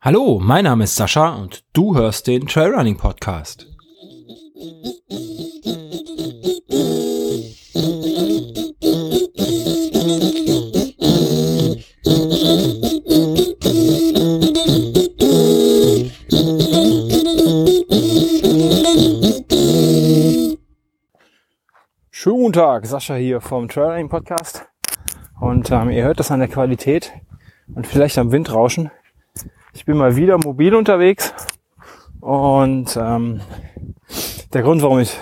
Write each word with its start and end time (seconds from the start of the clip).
Hallo, 0.00 0.40
mein 0.40 0.64
Name 0.64 0.84
ist 0.84 0.96
Sascha 0.96 1.34
und 1.34 1.64
du 1.74 1.94
hörst 1.94 2.26
den 2.26 2.46
Trailrunning 2.46 2.96
Podcast. 2.96 3.66
Schönen 22.10 22.36
guten 22.38 22.52
Tag, 22.54 22.86
Sascha 22.86 23.16
hier 23.16 23.42
vom 23.42 23.68
Trailrunning 23.68 24.08
Podcast. 24.08 24.66
Und 25.46 25.70
ähm, 25.70 25.90
ihr 25.90 26.02
hört 26.02 26.18
das 26.18 26.32
an 26.32 26.40
der 26.40 26.48
Qualität 26.48 27.12
und 27.72 27.86
vielleicht 27.86 28.18
am 28.18 28.32
Windrauschen. 28.32 28.90
Ich 29.74 29.84
bin 29.84 29.96
mal 29.96 30.16
wieder 30.16 30.38
mobil 30.38 30.74
unterwegs 30.74 31.32
und 32.20 32.96
ähm, 33.00 33.40
der 34.52 34.62
Grund, 34.62 34.82
warum 34.82 34.98
ich 34.98 35.16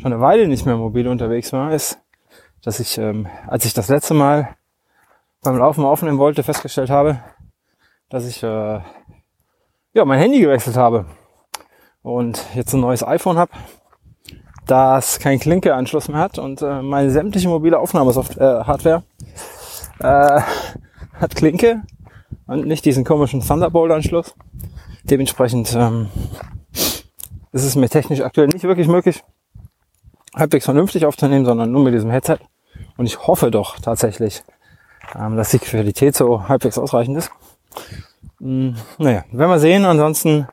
schon 0.00 0.12
eine 0.12 0.20
Weile 0.20 0.46
nicht 0.46 0.66
mehr 0.66 0.76
mobil 0.76 1.08
unterwegs 1.08 1.52
war, 1.52 1.72
ist, 1.72 1.98
dass 2.62 2.78
ich, 2.78 2.96
ähm, 2.96 3.26
als 3.48 3.64
ich 3.64 3.74
das 3.74 3.88
letzte 3.88 4.14
Mal 4.14 4.54
beim 5.42 5.58
Laufen 5.58 5.84
aufnehmen 5.84 6.18
wollte, 6.18 6.44
festgestellt 6.44 6.90
habe, 6.90 7.18
dass 8.10 8.28
ich 8.28 8.40
äh, 8.40 8.80
ja 9.94 10.04
mein 10.04 10.20
Handy 10.20 10.38
gewechselt 10.38 10.76
habe 10.76 11.06
und 12.02 12.40
jetzt 12.54 12.72
ein 12.72 12.80
neues 12.80 13.02
iPhone 13.02 13.38
habe, 13.38 13.50
das 14.68 15.18
keinen 15.18 15.40
Klinke-Anschluss 15.40 16.08
mehr 16.08 16.20
hat 16.20 16.38
und 16.38 16.62
äh, 16.62 16.82
meine 16.82 17.10
sämtliche 17.10 17.48
mobile 17.48 17.80
Aufnahmehardware 17.80 19.02
äh, 20.04 20.40
hat 21.14 21.34
Klinke 21.34 21.82
und 22.46 22.66
nicht 22.66 22.84
diesen 22.84 23.04
komischen 23.04 23.40
Thunderbolt-Anschluss. 23.40 24.34
Dementsprechend 25.04 25.74
ähm, 25.74 26.08
ist 27.52 27.64
es 27.64 27.74
mir 27.74 27.88
technisch 27.88 28.20
aktuell 28.20 28.48
nicht 28.48 28.64
wirklich 28.64 28.88
möglich, 28.88 29.22
halbwegs 30.34 30.66
vernünftig 30.66 31.06
aufzunehmen, 31.06 31.44
sondern 31.44 31.70
nur 31.70 31.82
mit 31.82 31.94
diesem 31.94 32.10
Headset. 32.10 32.38
Und 32.96 33.06
ich 33.06 33.26
hoffe 33.26 33.50
doch 33.50 33.78
tatsächlich, 33.78 34.42
ähm, 35.18 35.36
dass 35.36 35.50
die 35.50 35.58
Qualität 35.58 36.14
so 36.14 36.48
halbwegs 36.48 36.78
ausreichend 36.78 37.18
ist. 37.18 37.30
Hm, 38.40 38.76
naja, 38.98 39.24
werden 39.32 39.50
wir 39.50 39.58
sehen. 39.58 39.84
Ansonsten 39.84 40.48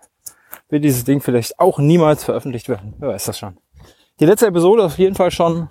wird 0.70 0.84
dieses 0.84 1.04
Ding 1.04 1.20
vielleicht 1.20 1.60
auch 1.60 1.80
niemals 1.80 2.24
veröffentlicht 2.24 2.70
werden. 2.70 2.94
Wer 3.00 3.10
weiß 3.10 3.26
das 3.26 3.38
schon. 3.38 3.58
Die 4.20 4.26
letzte 4.26 4.48
Episode 4.48 4.84
ist 4.84 4.94
auf 4.94 5.00
jeden 5.00 5.16
Fall 5.16 5.32
schon 5.32 5.70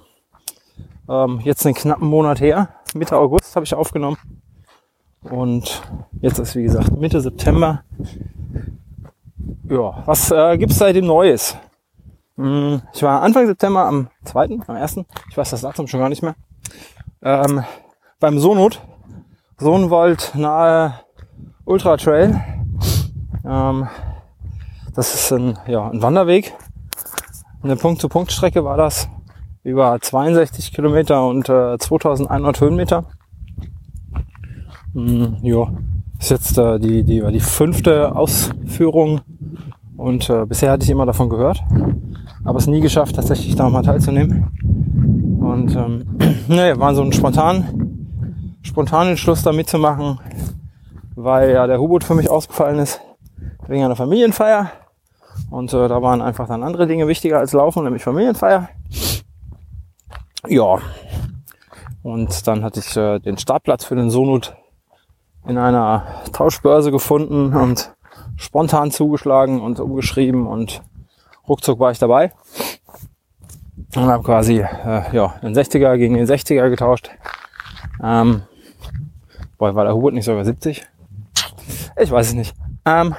ähm, 1.09 1.41
jetzt 1.45 1.65
einen 1.65 1.75
knappen 1.75 2.09
Monat 2.09 2.41
her. 2.41 2.69
Mitte 2.95 3.17
August 3.17 3.55
habe 3.57 3.65
ich 3.65 3.75
aufgenommen. 3.75 4.17
Und 5.23 5.83
jetzt 6.21 6.39
ist 6.39 6.57
wie 6.57 6.63
gesagt 6.63 6.97
Mitte 6.99 7.21
September. 7.21 7.83
Ja, 9.69 10.03
was 10.07 10.31
äh, 10.31 10.59
gibt's 10.59 10.79
seitdem 10.79 11.07
Neues? 11.07 11.57
Hm, 12.37 12.83
ich 12.93 13.03
war 13.03 13.23
Anfang 13.23 13.47
September 13.47 13.85
am 13.85 14.09
2., 14.25 14.61
am 14.67 14.77
1., 14.77 15.01
ich 15.31 15.37
weiß 15.37 15.51
das 15.51 15.61
Datum 15.61 15.87
schon 15.87 16.01
gar 16.01 16.09
nicht 16.09 16.23
mehr, 16.23 16.35
ähm, 17.23 17.63
beim 18.19 18.39
Sonut, 18.39 18.81
Sohnwald 19.59 20.33
nahe 20.35 20.95
Ultra 21.65 21.97
Trail. 21.99 22.43
Ähm, 23.45 23.89
das 24.95 25.15
ist 25.15 25.33
ein, 25.33 25.59
ja, 25.67 25.89
ein 25.89 26.03
Wanderweg. 26.03 26.55
Eine 27.63 27.77
Punkt-zu-Punkt-Strecke 27.77 28.65
war 28.65 28.77
das 28.77 29.09
über 29.63 29.99
62 30.01 30.73
Kilometer 30.73 31.27
und 31.27 31.49
äh, 31.49 31.79
2100 31.79 32.61
Höhenmeter. 32.61 33.05
Hm, 34.95 35.37
ja, 35.43 35.69
ist 36.19 36.31
jetzt 36.31 36.59
äh, 36.59 36.79
die, 36.79 37.05
die, 37.05 37.23
die 37.33 37.41
fünfte 37.41 38.15
Ausführung 38.15 39.21
und 39.97 40.31
äh, 40.31 40.47
bisher 40.47 40.73
hatte 40.73 40.85
ich 40.85 40.91
immer 40.91 41.07
davon 41.07 41.29
gehört, 41.29 41.63
aber 42.45 42.59
es 42.59 42.67
nie 42.67 42.81
geschafft, 42.81 43.17
tatsächlich 43.17 43.55
da 43.55 43.69
mal 43.69 43.83
teilzunehmen. 43.83 44.49
Und 45.41 45.77
ähm, 45.77 46.19
naja, 46.49 46.79
war 46.79 46.95
so 46.95 47.03
ein 47.03 47.13
spontan, 47.13 48.07
spontanen 48.63 49.17
Schluss 49.17 49.43
da 49.43 49.53
mitzumachen, 49.53 50.19
weil 51.17 51.51
ja 51.51 51.67
der 51.67 51.81
Hubert 51.81 52.05
für 52.05 52.15
mich 52.15 52.31
ausgefallen 52.31 52.79
ist 52.79 53.01
wegen 53.69 53.85
einer 53.85 53.97
Familienfeier. 53.97 54.71
Und 55.51 55.73
äh, 55.73 55.89
da 55.89 56.03
waren 56.03 56.23
einfach 56.23 56.49
dann 56.49 56.63
andere 56.63 56.87
Dinge 56.87 57.07
wichtiger 57.07 57.39
als 57.39 57.53
Laufen, 57.53 57.85
nämlich 57.85 58.03
Familienfeier. 58.03 58.69
Ja. 60.49 60.79
Und 62.03 62.47
dann 62.47 62.65
hatte 62.65 62.81
ich 62.81 62.97
äh, 62.97 63.19
den 63.19 63.39
Startplatz 63.39 63.85
für 63.85 63.95
den 63.95 64.11
Sonut 64.11 64.55
in 65.47 65.59
einer 65.59 66.07
Tauschbörse 66.33 66.91
gefunden 66.91 67.55
und 67.55 67.95
spontan 68.37 68.91
zugeschlagen 68.91 69.61
und 69.61 69.81
umgeschrieben 69.81 70.47
und 70.47 70.83
ruckzuck 71.49 71.79
war 71.79 71.91
ich 71.91 71.99
dabei. 71.99 72.33
Und 73.97 74.05
habe 74.05 74.23
quasi 74.23 74.61
äh, 74.61 75.15
ja, 75.15 75.35
den 75.43 75.55
60er 75.55 75.97
gegen 75.99 76.15
den 76.15 76.27
60er 76.27 76.71
getauscht. 76.71 77.11
Ähm, 78.03 78.43
boah, 79.59 79.75
war 79.75 79.85
der 79.85 79.95
Hubert 79.95 80.15
nicht 80.15 80.25
sogar 80.25 80.45
70? 80.45 80.87
Ich 82.01 82.11
weiß 82.11 82.29
es 82.29 82.35
nicht. 82.35 82.55
Ähm, 82.87 83.15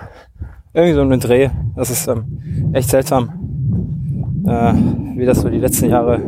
irgendwie 0.74 0.94
so 0.94 1.02
einen 1.02 1.20
Dreh. 1.20 1.50
Das 1.76 1.90
ist 1.90 2.08
ähm, 2.08 2.72
echt 2.74 2.90
seltsam, 2.90 4.44
äh, 4.48 4.74
wie 5.18 5.26
das 5.26 5.42
so 5.42 5.50
die 5.50 5.60
letzten 5.60 5.90
Jahre 5.90 6.22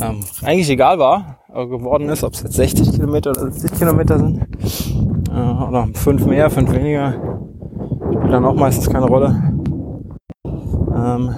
ähm, 0.00 0.20
eigentlich 0.42 0.70
egal 0.70 0.98
war 0.98 1.38
äh, 1.52 1.66
geworden 1.66 2.08
ist, 2.08 2.24
ob 2.24 2.34
es 2.34 2.42
jetzt 2.42 2.54
60 2.54 2.92
Kilometer 2.92 3.30
oder 3.30 3.50
70 3.50 3.78
Kilometer 3.78 4.18
sind. 4.18 4.46
Äh, 5.30 5.68
oder 5.68 5.88
fünf 5.94 6.26
mehr, 6.26 6.50
fünf 6.50 6.72
weniger. 6.72 7.14
Spielt 8.12 8.32
dann 8.32 8.44
auch 8.44 8.54
meistens 8.54 8.88
keine 8.88 9.06
Rolle. 9.06 9.42
Ähm, 10.44 11.34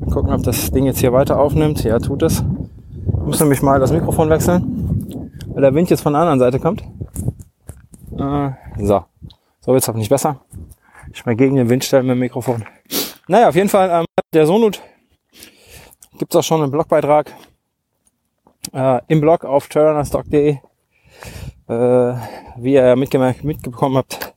mal 0.00 0.10
gucken, 0.10 0.32
ob 0.32 0.42
das 0.42 0.70
Ding 0.70 0.86
jetzt 0.86 0.98
hier 0.98 1.12
weiter 1.12 1.38
aufnimmt. 1.38 1.84
Ja, 1.84 1.98
tut 1.98 2.22
es. 2.22 2.44
Ich 3.06 3.26
muss 3.26 3.40
nämlich 3.40 3.62
mal 3.62 3.80
das 3.80 3.92
Mikrofon 3.92 4.28
wechseln, 4.30 5.08
weil 5.48 5.62
der 5.62 5.74
Wind 5.74 5.90
jetzt 5.90 6.02
von 6.02 6.12
der 6.12 6.22
anderen 6.22 6.40
Seite 6.40 6.60
kommt. 6.60 6.82
Äh, 8.18 8.50
so. 8.78 9.04
So 9.60 9.72
wird's 9.72 9.88
auch 9.88 9.94
nicht 9.94 10.10
besser. 10.10 10.40
Ich 11.12 11.24
mal 11.24 11.36
gegen 11.36 11.56
den 11.56 11.68
Wind 11.68 11.84
stellen 11.84 12.06
mit 12.06 12.16
dem 12.16 12.20
Mikrofon. 12.20 12.64
Naja, 13.28 13.48
auf 13.48 13.54
jeden 13.54 13.68
Fall, 13.68 13.88
ähm, 13.90 14.04
der 14.34 14.46
Sonut 14.46 14.80
gibt's 16.18 16.36
auch 16.36 16.42
schon 16.42 16.62
einen 16.62 16.70
Blogbeitrag 16.70 17.32
äh, 18.72 19.00
im 19.08 19.20
Blog 19.20 19.44
auf 19.44 19.68
turnerstock.de. 19.68 20.58
Äh, 21.66 22.14
wie 22.56 22.74
ihr 22.74 22.96
mitgemerkt, 22.96 23.44
mitbekommen 23.44 23.96
habt, 23.96 24.34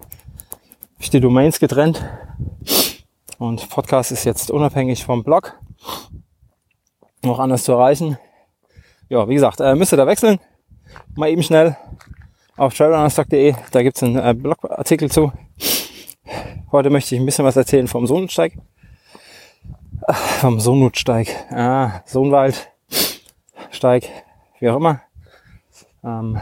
ich 0.99 1.09
die 1.09 1.19
Domains 1.19 1.59
getrennt. 1.59 2.03
Und 3.37 3.69
Podcast 3.69 4.11
ist 4.11 4.23
jetzt 4.23 4.49
unabhängig 4.49 5.03
vom 5.03 5.23
Blog 5.23 5.53
noch 7.23 7.39
anders 7.39 7.63
zu 7.63 7.73
erreichen. 7.73 8.17
Ja, 9.09 9.27
wie 9.27 9.35
gesagt, 9.35 9.59
äh, 9.59 9.75
müsst 9.75 9.93
ihr 9.93 9.97
da 9.97 10.07
wechseln. 10.07 10.39
Mal 11.15 11.29
eben 11.29 11.43
schnell 11.43 11.77
auf 12.55 12.73
trailrunnerstock.de. 12.73 13.55
Da 13.71 13.83
gibt's 13.83 14.01
einen 14.01 14.17
äh, 14.17 14.33
Blogartikel 14.33 15.11
zu. 15.11 15.31
Heute 16.71 16.89
möchte 16.89 17.15
ich 17.15 17.21
ein 17.21 17.25
bisschen 17.25 17.45
was 17.45 17.55
erzählen 17.55 17.87
vom 17.87 18.07
Sonnensteig. 18.07 18.57
Vom 20.39 20.59
Sonnutsteig. 20.59 21.29
Ah, 21.51 22.01
Sohnwaldsteig, 22.05 24.03
wie 24.59 24.69
auch 24.69 24.77
immer. 24.77 25.01
Ähm, 26.03 26.39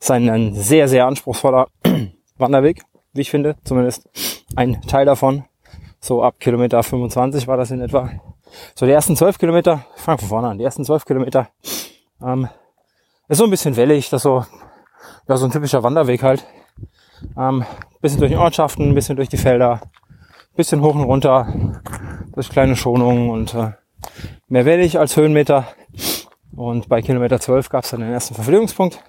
ist 0.00 0.10
ein, 0.10 0.30
ein 0.30 0.54
sehr, 0.54 0.88
sehr 0.88 1.06
anspruchsvoller 1.06 1.68
Wanderweg, 2.38 2.82
wie 3.12 3.20
ich 3.20 3.30
finde. 3.30 3.56
Zumindest 3.64 4.08
ein 4.56 4.80
Teil 4.82 5.06
davon. 5.06 5.44
So 6.00 6.22
ab 6.22 6.36
Kilometer 6.40 6.82
25 6.82 7.46
war 7.46 7.56
das 7.56 7.70
in 7.70 7.80
etwa. 7.80 8.10
So 8.74 8.86
die 8.86 8.92
ersten 8.92 9.16
12 9.16 9.38
Kilometer, 9.38 9.84
ich 9.96 10.02
fange 10.02 10.18
von 10.18 10.28
vorne 10.28 10.48
an, 10.48 10.58
die 10.58 10.64
ersten 10.64 10.84
12 10.84 11.04
Kilometer 11.04 11.48
ähm, 12.22 12.48
ist 13.28 13.38
so 13.38 13.44
ein 13.44 13.50
bisschen 13.50 13.76
wellig, 13.76 14.10
das 14.10 14.22
so, 14.22 14.44
ja, 15.28 15.36
so 15.36 15.46
ein 15.46 15.52
typischer 15.52 15.82
Wanderweg 15.82 16.22
halt. 16.22 16.44
Ähm, 17.36 17.64
bisschen 18.00 18.18
durch 18.18 18.32
die 18.32 18.36
Ortschaften, 18.36 18.94
bisschen 18.94 19.16
durch 19.16 19.28
die 19.28 19.36
Felder, 19.36 19.80
bisschen 20.56 20.82
hoch 20.82 20.94
und 20.94 21.04
runter, 21.04 21.46
durch 22.34 22.48
kleine 22.48 22.76
Schonungen 22.76 23.30
und 23.30 23.54
äh, 23.54 23.72
mehr 24.48 24.64
wellig 24.64 24.98
als 24.98 25.16
Höhenmeter. 25.16 25.66
Und 26.54 26.88
bei 26.88 27.00
Kilometer 27.02 27.40
12 27.40 27.68
gab 27.68 27.84
es 27.84 27.90
dann 27.90 28.00
den 28.00 28.12
ersten 28.12 28.34
Verpflegungspunkt. 28.34 29.02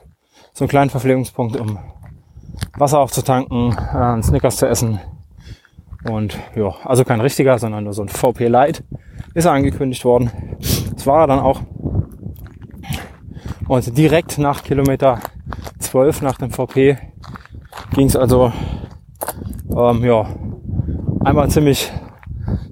So 0.53 0.63
einen 0.65 0.69
kleinen 0.69 0.89
Verpflegungspunkt, 0.89 1.55
um 1.57 1.79
Wasser 2.77 2.99
aufzutanken, 2.99 3.75
äh, 3.77 4.21
Snickers 4.23 4.57
zu 4.57 4.67
essen. 4.67 4.99
Und 6.03 6.37
ja, 6.55 6.73
also 6.83 7.03
kein 7.03 7.21
richtiger, 7.21 7.57
sondern 7.57 7.85
nur 7.85 7.93
so 7.93 8.01
ein 8.01 8.09
VP 8.09 8.47
Light 8.47 8.83
ist 9.33 9.47
angekündigt 9.47 10.05
worden. 10.05 10.31
Das 10.93 11.07
war 11.07 11.21
er 11.21 11.27
dann 11.27 11.39
auch. 11.39 11.61
Und 13.67 13.97
direkt 13.97 14.37
nach 14.37 14.63
Kilometer 14.63 15.19
12, 15.79 16.21
nach 16.21 16.37
dem 16.37 16.51
VP, 16.51 16.97
ging 17.93 18.07
es 18.07 18.15
also 18.15 18.51
ähm, 19.75 20.03
ja, 20.03 20.25
einmal 21.23 21.49
ziemlich, 21.49 21.91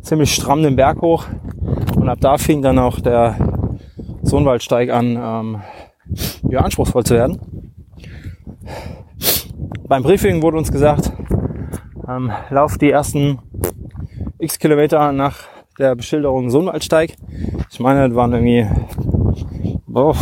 ziemlich 0.02 0.34
stramm 0.34 0.64
den 0.64 0.76
Berg 0.76 1.02
hoch. 1.02 1.26
Und 1.96 2.10
ab 2.10 2.20
da 2.22 2.38
fing 2.38 2.62
dann 2.62 2.80
auch 2.80 3.00
der 3.00 3.36
Sohnwaldsteig 4.24 4.90
an, 4.90 5.18
ähm, 5.22 5.62
ja, 6.50 6.62
anspruchsvoll 6.62 7.04
zu 7.04 7.16
werden. 7.16 7.40
Beim 9.88 10.04
Briefing 10.04 10.42
wurde 10.42 10.58
uns 10.58 10.72
gesagt, 10.72 11.12
ähm, 12.08 12.32
lauf 12.50 12.78
die 12.78 12.92
ersten 12.92 13.40
x 14.40 14.58
Kilometer 14.58 15.12
nach 15.12 15.40
der 15.78 15.96
Beschilderung 15.96 16.50
Sonnwaldsteig. 16.50 17.16
Ich 17.70 17.80
meine, 17.80 18.08
das 18.08 18.16
waren 18.16 18.34
irgendwie 18.34 18.68
oh, 19.94 20.16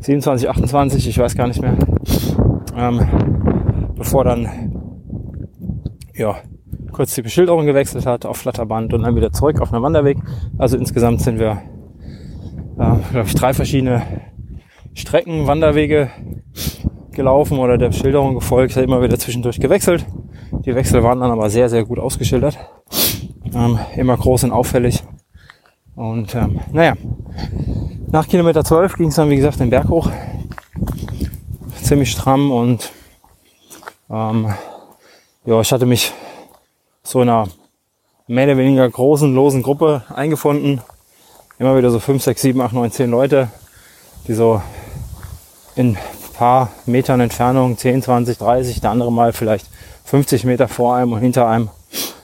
27, 0.00 0.48
28, 0.48 1.08
ich 1.08 1.18
weiß 1.18 1.34
gar 1.34 1.48
nicht 1.48 1.60
mehr. 1.60 1.76
Ähm, 2.76 3.00
bevor 3.96 4.24
dann 4.24 4.72
ja, 6.14 6.36
kurz 6.96 7.14
die 7.14 7.20
Beschilderung 7.20 7.66
gewechselt 7.66 8.06
hat 8.06 8.24
auf 8.24 8.38
Flatterband 8.38 8.94
und 8.94 9.02
dann 9.02 9.14
wieder 9.14 9.30
zurück 9.30 9.60
auf 9.60 9.70
einen 9.70 9.82
Wanderweg. 9.82 10.16
Also 10.56 10.78
insgesamt 10.78 11.20
sind 11.20 11.38
wir, 11.38 11.62
äh, 12.78 12.96
glaube 13.12 13.26
ich, 13.26 13.34
drei 13.34 13.52
verschiedene 13.52 14.02
Strecken, 14.94 15.46
Wanderwege 15.46 16.10
gelaufen 17.12 17.58
oder 17.58 17.76
der 17.76 17.88
Beschilderung 17.88 18.34
gefolgt, 18.34 18.76
hat 18.76 18.84
immer 18.84 19.02
wieder 19.02 19.18
zwischendurch 19.18 19.60
gewechselt. 19.60 20.06
Die 20.64 20.74
Wechsel 20.74 21.02
waren 21.02 21.20
dann 21.20 21.30
aber 21.30 21.50
sehr, 21.50 21.68
sehr 21.68 21.84
gut 21.84 21.98
ausgeschildert. 21.98 22.58
Ähm, 23.54 23.78
immer 23.94 24.16
groß 24.16 24.44
und 24.44 24.52
auffällig. 24.52 25.02
Und 25.96 26.34
ähm, 26.34 26.60
naja, 26.72 26.94
nach 28.10 28.26
Kilometer 28.26 28.64
12 28.64 28.96
ging 28.96 29.08
es 29.08 29.16
dann, 29.16 29.28
wie 29.28 29.36
gesagt, 29.36 29.60
den 29.60 29.68
Berg 29.68 29.90
hoch. 29.90 30.10
Ziemlich 31.82 32.10
stramm 32.10 32.50
und 32.50 32.90
ähm, 34.08 34.48
ja, 35.44 35.60
ich 35.60 35.70
hatte 35.72 35.84
mich 35.84 36.14
so 37.06 37.22
in 37.22 37.28
einer 37.28 37.48
mehr 38.26 38.46
oder 38.46 38.56
weniger 38.58 38.88
großen, 38.88 39.32
losen 39.32 39.62
Gruppe 39.62 40.02
eingefunden. 40.14 40.80
Immer 41.58 41.78
wieder 41.78 41.90
so 41.90 42.00
5, 42.00 42.22
6, 42.22 42.42
7, 42.42 42.60
8, 42.60 42.72
9, 42.72 42.90
10 42.90 43.10
Leute, 43.10 43.48
die 44.26 44.34
so 44.34 44.60
in 45.76 45.96
paar 46.36 46.70
Metern 46.84 47.20
Entfernung, 47.20 47.78
10, 47.78 48.02
20, 48.02 48.38
30, 48.38 48.80
der 48.80 48.90
andere 48.90 49.10
mal 49.10 49.32
vielleicht 49.32 49.68
50 50.04 50.44
Meter 50.44 50.68
vor 50.68 50.96
einem 50.96 51.12
und 51.12 51.20
hinter 51.20 51.48
einem, 51.48 51.70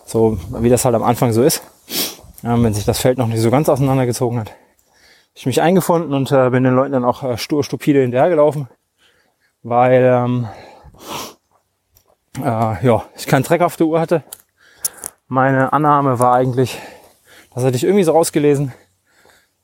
so 0.05 0.39
wie 0.59 0.69
das 0.69 0.85
halt 0.85 0.95
am 0.95 1.03
Anfang 1.03 1.33
so 1.33 1.43
ist, 1.43 1.63
ähm, 2.45 2.63
wenn 2.63 2.75
sich 2.75 2.85
das 2.85 2.99
Feld 2.99 3.19
noch 3.19 3.29
nicht 3.29 3.41
so 3.41 3.51
ganz 3.51 3.69
auseinandergezogen 3.69 4.39
hat. 4.39 4.53
Ich 5.35 5.47
mich 5.47 5.63
eingefunden 5.63 6.13
und 6.13 6.31
äh, 6.31 6.51
bin 6.51 6.65
den 6.65 6.75
Leuten 6.75 6.93
dann 6.93 7.05
auch 7.07 7.23
äh, 7.23 7.39
stur, 7.39 7.65
stupide 7.65 8.03
hinterhergelaufen, 8.03 8.69
weil 9.63 10.03
ähm, 10.03 10.49
äh, 12.39 12.87
ja, 12.87 13.05
ich 13.17 13.27
keinen 13.27 13.45
Dreck 13.45 13.63
auf 13.63 13.77
der 13.77 13.87
Uhr 13.87 13.99
hatte. 13.99 14.25
Meine 15.35 15.73
Annahme 15.73 16.19
war 16.19 16.35
eigentlich, 16.35 16.79
das 17.55 17.65
hatte 17.65 17.75
ich 17.75 17.85
irgendwie 17.85 18.05
so 18.05 18.13
rausgelesen, 18.13 18.75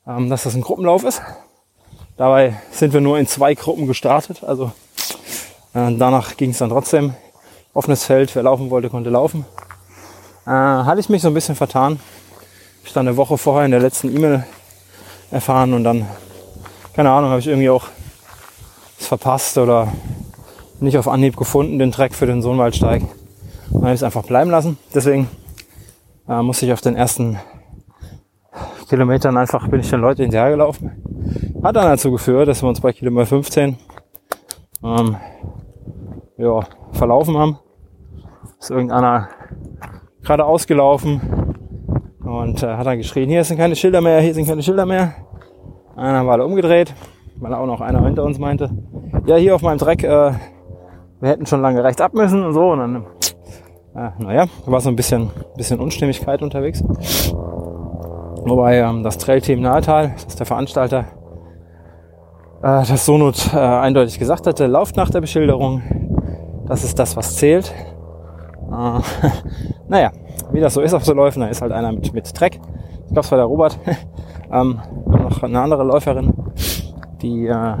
ähm, 0.07 0.27
dass 0.27 0.41
das 0.41 0.55
ein 0.55 0.63
Gruppenlauf 0.63 1.03
ist. 1.03 1.21
Dabei 2.17 2.59
sind 2.71 2.91
wir 2.91 3.01
nur 3.01 3.19
in 3.19 3.27
zwei 3.27 3.53
Gruppen 3.53 3.85
gestartet. 3.85 4.43
Also 4.43 4.71
äh, 5.75 5.93
danach 5.95 6.37
ging 6.37 6.49
es 6.49 6.57
dann 6.57 6.71
trotzdem. 6.71 7.13
Offenes 7.75 8.03
Feld, 8.03 8.33
wer 8.33 8.41
laufen 8.41 8.71
wollte, 8.71 8.89
konnte 8.89 9.11
laufen. 9.11 9.45
Äh, 10.47 10.49
hatte 10.49 11.01
ich 11.01 11.09
mich 11.09 11.21
so 11.21 11.27
ein 11.27 11.35
bisschen 11.35 11.55
vertan. 11.55 11.99
Ich 12.83 12.91
dann 12.93 13.07
eine 13.07 13.15
Woche 13.15 13.37
vorher 13.37 13.65
in 13.65 13.71
der 13.71 13.79
letzten 13.79 14.07
E-Mail 14.15 14.47
erfahren 15.29 15.73
und 15.75 15.83
dann, 15.83 16.07
keine 16.95 17.11
Ahnung, 17.11 17.29
habe 17.29 17.41
ich 17.41 17.47
irgendwie 17.47 17.69
auch 17.69 17.85
es 18.99 19.05
verpasst 19.05 19.59
oder 19.59 19.93
nicht 20.79 20.97
auf 20.97 21.07
Anhieb 21.07 21.37
gefunden, 21.37 21.77
den 21.77 21.91
Track 21.91 22.15
für 22.15 22.25
den 22.25 22.41
Sohnwaldsteig. 22.41 23.03
Dann 23.69 23.81
habe 23.83 23.93
ich 23.93 23.99
es 23.99 24.03
einfach 24.03 24.23
bleiben 24.23 24.49
lassen. 24.49 24.79
Deswegen 24.95 25.29
äh, 26.29 26.41
musste 26.41 26.65
ich 26.65 26.73
auf 26.73 26.81
den 26.81 26.95
ersten 26.95 27.37
Kilometern 28.87 29.37
einfach, 29.37 29.67
bin 29.67 29.81
ich 29.81 29.89
den 29.89 30.01
Leuten 30.01 30.23
hinterhergelaufen 30.23 30.91
hat 31.63 31.75
dann 31.75 31.85
dazu 31.85 32.11
geführt, 32.11 32.47
dass 32.47 32.61
wir 32.61 32.69
uns 32.69 32.81
bei 32.81 32.93
Kilometer 32.93 33.25
15 33.25 33.77
ähm, 34.83 35.17
ja, 36.37 36.59
verlaufen 36.91 37.37
haben. 37.37 37.59
Ist 38.59 38.71
irgendeiner 38.71 39.29
gerade 40.23 40.45
ausgelaufen 40.45 41.21
und 42.23 42.63
äh, 42.63 42.75
hat 42.75 42.85
dann 42.85 42.97
geschrien, 42.97 43.29
hier 43.29 43.43
sind 43.43 43.57
keine 43.57 43.75
Schilder 43.75 44.01
mehr, 44.01 44.21
hier 44.21 44.33
sind 44.33 44.47
keine 44.47 44.61
Schilder 44.61 44.85
mehr. 44.85 45.13
Einer 45.95 46.25
war 46.25 46.33
alle 46.33 46.45
umgedreht, 46.45 46.93
weil 47.37 47.53
auch 47.53 47.65
noch 47.65 47.81
einer 47.81 48.03
hinter 48.05 48.23
uns 48.23 48.39
meinte, 48.39 48.69
ja 49.25 49.35
hier 49.35 49.55
auf 49.55 49.61
meinem 49.61 49.77
Dreck, 49.77 50.03
äh, 50.03 50.31
wir 51.19 51.29
hätten 51.29 51.45
schon 51.45 51.61
lange 51.61 51.83
rechts 51.83 52.01
ab 52.01 52.13
müssen 52.13 52.43
und 52.43 52.53
so. 52.53 52.71
Und 52.71 52.79
dann, 52.79 53.05
äh, 53.99 54.11
naja, 54.23 54.45
war 54.65 54.79
so 54.79 54.89
ein 54.89 54.95
bisschen, 54.95 55.29
bisschen 55.57 55.79
Unstimmigkeit 55.79 56.41
unterwegs. 56.41 56.83
Wobei 58.45 58.77
ähm, 58.77 59.03
das 59.03 59.17
Trail-Team 59.17 59.61
Nahetal, 59.61 60.11
das 60.13 60.25
ist 60.25 60.39
der 60.39 60.45
Veranstalter, 60.45 60.99
äh, 62.61 62.85
das 62.85 63.05
Sonut 63.05 63.53
äh, 63.53 63.57
eindeutig 63.57 64.17
gesagt 64.17 64.47
hatte, 64.47 64.67
lauft 64.67 64.95
nach 64.95 65.09
der 65.09 65.21
Beschilderung. 65.21 65.81
Das 66.65 66.83
ist 66.83 66.97
das, 66.97 67.17
was 67.17 67.35
zählt. 67.35 67.73
Äh, 68.71 68.99
naja, 69.89 70.11
wie 70.51 70.61
das 70.61 70.73
so 70.73 70.81
ist 70.81 70.93
auf 70.93 71.03
so 71.03 71.13
Läufen, 71.13 71.41
da 71.41 71.47
ist 71.47 71.61
halt 71.61 71.73
einer 71.73 71.91
mit, 71.91 72.13
mit 72.13 72.39
Dreck. 72.39 72.59
Ich 73.07 73.13
glaube, 73.13 73.21
es 73.21 73.31
war 73.31 73.37
der 73.37 73.47
Robert. 73.47 73.77
ähm, 74.51 74.79
noch 75.07 75.43
eine 75.43 75.59
andere 75.59 75.83
Läuferin, 75.83 76.33
die 77.21 77.47
äh, 77.47 77.75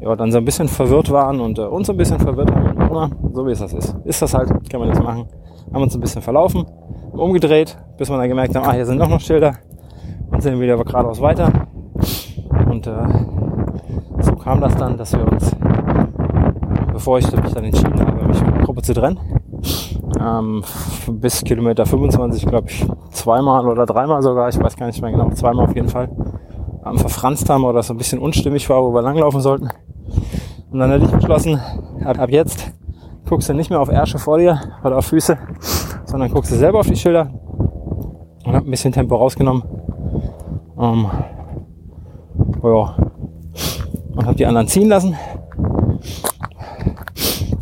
ja, 0.00 0.16
dann 0.16 0.32
so 0.32 0.38
ein 0.38 0.44
bisschen 0.44 0.68
verwirrt 0.68 1.10
waren 1.10 1.40
und 1.40 1.58
äh, 1.58 1.62
uns 1.62 1.90
ein 1.90 1.96
bisschen 1.96 2.18
verwirrt 2.18 2.50
haben. 2.50 2.75
So 3.32 3.46
wie 3.46 3.52
es 3.52 3.60
das 3.60 3.72
ist. 3.72 3.96
Ist 4.04 4.22
das 4.22 4.34
halt, 4.34 4.48
kann 4.70 4.80
man 4.80 4.88
nichts 4.88 5.02
machen. 5.02 5.26
Haben 5.72 5.82
uns 5.82 5.94
ein 5.94 6.00
bisschen 6.00 6.22
verlaufen, 6.22 6.64
umgedreht, 7.12 7.76
bis 7.98 8.08
wir 8.08 8.16
dann 8.16 8.28
gemerkt 8.28 8.54
haben, 8.54 8.66
ah, 8.66 8.72
hier 8.72 8.86
sind 8.86 8.98
noch 8.98 9.08
noch 9.08 9.20
Schilder. 9.20 9.54
Und 10.30 10.42
sind 10.42 10.60
wieder 10.60 10.76
geradeaus 10.76 11.20
weiter. 11.20 11.52
Und 12.68 12.86
äh, 12.86 12.92
kam 14.46 14.60
das 14.60 14.76
dann, 14.76 14.96
dass 14.96 15.12
wir 15.12 15.26
uns, 15.26 15.56
bevor 16.92 17.18
ich 17.18 17.28
mich 17.32 17.52
dann 17.52 17.64
entschieden 17.64 17.98
habe, 17.98 18.28
mich 18.28 18.40
mit 18.40 18.54
der 18.54 18.62
Gruppe 18.62 18.80
zu 18.80 18.94
trennen, 18.94 19.18
ähm, 20.20 20.62
bis 21.08 21.42
Kilometer 21.42 21.84
25, 21.84 22.46
glaube 22.46 22.68
ich, 22.68 22.86
zweimal 23.10 23.66
oder 23.66 23.86
dreimal 23.86 24.22
sogar, 24.22 24.48
ich 24.48 24.56
weiß 24.56 24.76
gar 24.76 24.86
nicht 24.86 25.02
mehr 25.02 25.10
genau, 25.10 25.30
zweimal 25.30 25.64
auf 25.64 25.74
jeden 25.74 25.88
Fall, 25.88 26.08
ähm, 26.86 26.96
verfranst 26.96 27.50
haben 27.50 27.64
oder 27.64 27.82
so 27.82 27.92
ein 27.92 27.96
bisschen 27.96 28.20
unstimmig 28.20 28.70
war, 28.70 28.80
wo 28.84 28.94
wir 28.94 29.02
langlaufen 29.02 29.40
sollten. 29.40 29.68
Und 30.70 30.78
dann 30.78 30.92
hätte 30.92 31.06
ich 31.06 31.10
beschlossen, 31.10 31.60
ab 32.04 32.30
jetzt 32.30 32.72
guckst 33.28 33.48
du 33.48 33.54
nicht 33.54 33.70
mehr 33.70 33.80
auf 33.80 33.88
Ärsche 33.88 34.18
vor 34.18 34.38
dir 34.38 34.60
oder 34.84 34.98
auf 34.98 35.06
Füße, 35.06 35.36
sondern 36.04 36.30
guckst 36.30 36.52
du 36.52 36.56
selber 36.56 36.80
auf 36.80 36.86
die 36.86 36.96
Schilder 36.96 37.30
und 38.44 38.54
hab 38.54 38.64
ein 38.64 38.70
bisschen 38.70 38.92
Tempo 38.92 39.16
rausgenommen. 39.16 39.62
Ähm, 40.78 41.06
ja, 42.62 42.96
und 44.14 44.26
habe 44.26 44.36
die 44.36 44.46
anderen 44.46 44.68
ziehen 44.68 44.88
lassen 44.88 45.16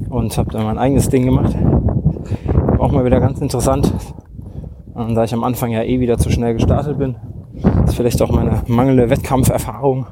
und 0.08 0.36
habe 0.38 0.50
dann 0.50 0.64
mein 0.64 0.78
eigenes 0.78 1.08
Ding 1.08 1.24
gemacht. 1.24 1.54
Auch 2.78 2.92
mal 2.92 3.04
wieder 3.04 3.20
ganz 3.20 3.40
interessant, 3.40 3.92
und 4.94 5.16
da 5.16 5.24
ich 5.24 5.34
am 5.34 5.42
Anfang 5.42 5.72
ja 5.72 5.82
eh 5.82 5.98
wieder 5.98 6.18
zu 6.18 6.30
schnell 6.30 6.54
gestartet 6.54 6.98
bin, 6.98 7.16
ist 7.84 7.96
vielleicht 7.96 8.22
auch 8.22 8.30
meine 8.30 8.62
mangelnde 8.68 9.10
Wettkampferfahrung. 9.10 10.06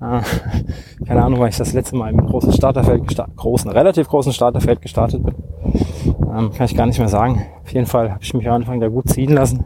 Äh, 0.00 0.20
keine 1.06 1.24
Ahnung, 1.24 1.40
weil 1.40 1.50
ich 1.50 1.56
das 1.56 1.72
letzte 1.72 1.96
Mal 1.96 2.10
im 2.10 2.26
großen 2.26 2.52
Starterfeld, 2.52 3.04
großen, 3.36 3.70
relativ 3.70 4.08
großen 4.08 4.32
Starterfeld 4.32 4.80
gestartet 4.82 5.22
bin. 5.22 5.34
Ähm, 6.34 6.52
kann 6.52 6.66
ich 6.66 6.76
gar 6.76 6.86
nicht 6.86 6.98
mehr 6.98 7.08
sagen. 7.08 7.46
Auf 7.62 7.72
jeden 7.72 7.86
Fall 7.86 8.10
habe 8.10 8.22
ich 8.22 8.34
mich 8.34 8.48
am 8.48 8.54
Anfang 8.54 8.80
da 8.80 8.88
gut 8.88 9.08
ziehen 9.08 9.32
lassen, 9.32 9.64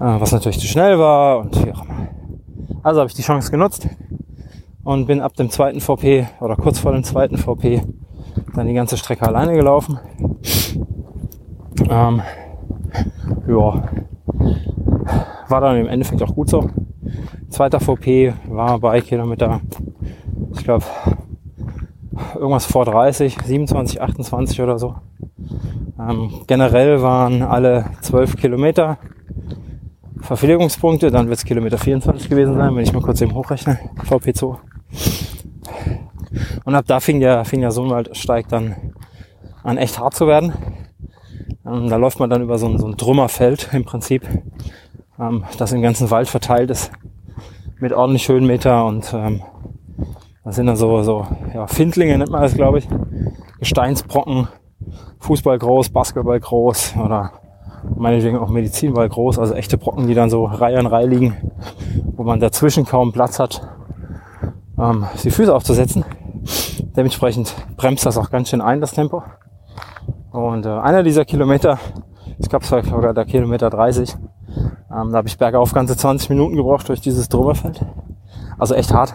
äh, 0.00 0.20
was 0.20 0.32
natürlich 0.32 0.58
zu 0.58 0.66
schnell 0.66 0.98
war 0.98 1.40
und 1.40 1.64
wie 1.64 1.72
auch 1.72 1.84
immer. 1.84 2.08
Also 2.82 3.00
habe 3.00 3.08
ich 3.08 3.16
die 3.16 3.22
Chance 3.22 3.50
genutzt, 3.50 3.88
und 4.84 5.06
bin 5.06 5.20
ab 5.20 5.34
dem 5.34 5.50
zweiten 5.50 5.80
VP 5.80 6.28
oder 6.40 6.56
kurz 6.56 6.78
vor 6.78 6.92
dem 6.92 7.02
zweiten 7.02 7.38
VP 7.38 7.82
dann 8.54 8.66
die 8.66 8.74
ganze 8.74 8.96
Strecke 8.96 9.26
alleine 9.26 9.54
gelaufen. 9.54 9.98
Ähm, 11.88 12.22
ja, 13.48 13.88
war 15.48 15.60
dann 15.60 15.76
im 15.78 15.88
Endeffekt 15.88 16.22
auch 16.22 16.34
gut 16.34 16.50
so. 16.50 16.68
Zweiter 17.54 17.78
VP 17.78 18.34
war 18.48 18.80
bei 18.80 19.00
Kilometer, 19.00 19.60
ich 20.56 20.64
glaube, 20.64 20.84
irgendwas 22.34 22.66
vor 22.66 22.84
30, 22.84 23.38
27, 23.44 24.02
28 24.02 24.60
oder 24.60 24.76
so. 24.76 24.96
Ähm, 25.96 26.32
generell 26.48 27.00
waren 27.00 27.42
alle 27.42 27.84
12 28.00 28.36
Kilometer 28.36 28.98
Verpflegungspunkte, 30.20 31.12
dann 31.12 31.28
wird 31.28 31.38
es 31.38 31.44
Kilometer 31.44 31.78
24 31.78 32.28
gewesen 32.28 32.56
sein, 32.56 32.74
wenn 32.74 32.82
ich 32.82 32.92
mal 32.92 33.02
kurz 33.02 33.20
eben 33.20 33.34
hochrechne, 33.34 33.78
VP2. 34.04 34.56
Und 36.64 36.74
ab 36.74 36.86
da 36.88 36.98
fing 36.98 37.20
der, 37.20 37.44
fing 37.44 37.60
der 37.60 37.70
Sohnwaldsteig 37.70 38.48
dann 38.48 38.74
an 39.62 39.78
echt 39.78 40.00
hart 40.00 40.16
zu 40.16 40.26
werden. 40.26 40.54
Ähm, 41.64 41.88
da 41.88 41.94
läuft 41.98 42.18
man 42.18 42.30
dann 42.30 42.42
über 42.42 42.58
so 42.58 42.66
ein, 42.66 42.78
so 42.78 42.88
ein 42.88 42.96
Trümmerfeld 42.96 43.68
im 43.72 43.84
Prinzip, 43.84 44.26
ähm, 45.20 45.44
das 45.56 45.70
im 45.70 45.82
ganzen 45.82 46.10
Wald 46.10 46.28
verteilt 46.28 46.70
ist, 46.70 46.90
mit 47.84 47.92
ordentlich 47.92 48.26
Höhenmeter 48.30 48.86
und 48.86 49.12
ähm, 49.12 49.42
da 50.42 50.52
sind 50.52 50.64
dann 50.64 50.76
so, 50.76 51.02
so 51.02 51.26
ja, 51.52 51.66
Findlinge 51.66 52.16
nennt 52.16 52.30
man 52.30 52.40
das, 52.40 52.54
glaube 52.54 52.78
ich. 52.78 52.88
Gesteinsbrocken, 53.58 54.48
Fußball 55.18 55.58
groß, 55.58 55.90
Basketball 55.90 56.40
groß 56.40 56.94
oder 56.96 57.32
meinetwegen 57.94 58.38
auch 58.38 58.48
Medizinball 58.48 59.06
groß, 59.06 59.38
also 59.38 59.52
echte 59.52 59.76
Brocken, 59.76 60.06
die 60.06 60.14
dann 60.14 60.30
so 60.30 60.46
Reihe 60.46 60.78
an 60.78 60.86
Reihe 60.86 61.06
liegen, 61.06 61.36
wo 62.16 62.22
man 62.22 62.40
dazwischen 62.40 62.86
kaum 62.86 63.12
Platz 63.12 63.38
hat. 63.38 63.60
Äh, 64.78 64.82
ähm, 64.82 65.06
die 65.22 65.30
Füße 65.30 65.54
aufzusetzen. 65.54 66.06
Dementsprechend 66.96 67.54
bremst 67.76 68.06
das 68.06 68.16
auch 68.16 68.30
ganz 68.30 68.48
schön 68.48 68.62
ein, 68.62 68.80
das 68.80 68.92
Tempo. 68.92 69.22
Und 70.32 70.64
äh, 70.64 70.70
einer 70.70 71.02
dieser 71.02 71.26
Kilometer, 71.26 71.78
es 72.38 72.50
war 72.50 72.82
sogar 72.82 73.12
der 73.12 73.26
Kilometer 73.26 73.68
30, 73.68 74.16
ähm, 74.94 75.10
da 75.10 75.18
habe 75.18 75.28
ich 75.28 75.38
bergauf 75.38 75.72
ganze 75.72 75.96
20 75.96 76.30
Minuten 76.30 76.56
gebraucht 76.56 76.88
durch 76.88 77.00
dieses 77.00 77.28
Drüberfeld. 77.28 77.84
Also 78.58 78.74
echt 78.74 78.92
hart. 78.92 79.14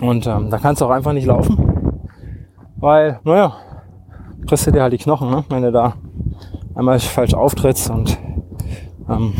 Und 0.00 0.26
ähm, 0.26 0.50
da 0.50 0.58
kannst 0.58 0.80
du 0.80 0.86
auch 0.86 0.90
einfach 0.90 1.12
nicht 1.12 1.26
laufen. 1.26 2.02
Weil, 2.76 3.20
naja, 3.24 3.56
kriegst 4.46 4.66
du 4.66 4.72
dir 4.72 4.82
halt 4.82 4.92
die 4.92 4.98
Knochen, 4.98 5.30
ne? 5.30 5.44
wenn 5.48 5.62
du 5.62 5.72
da 5.72 5.94
einmal 6.74 6.98
falsch 6.98 7.34
auftrittst 7.34 7.90
und 7.90 8.18
ähm, 9.08 9.34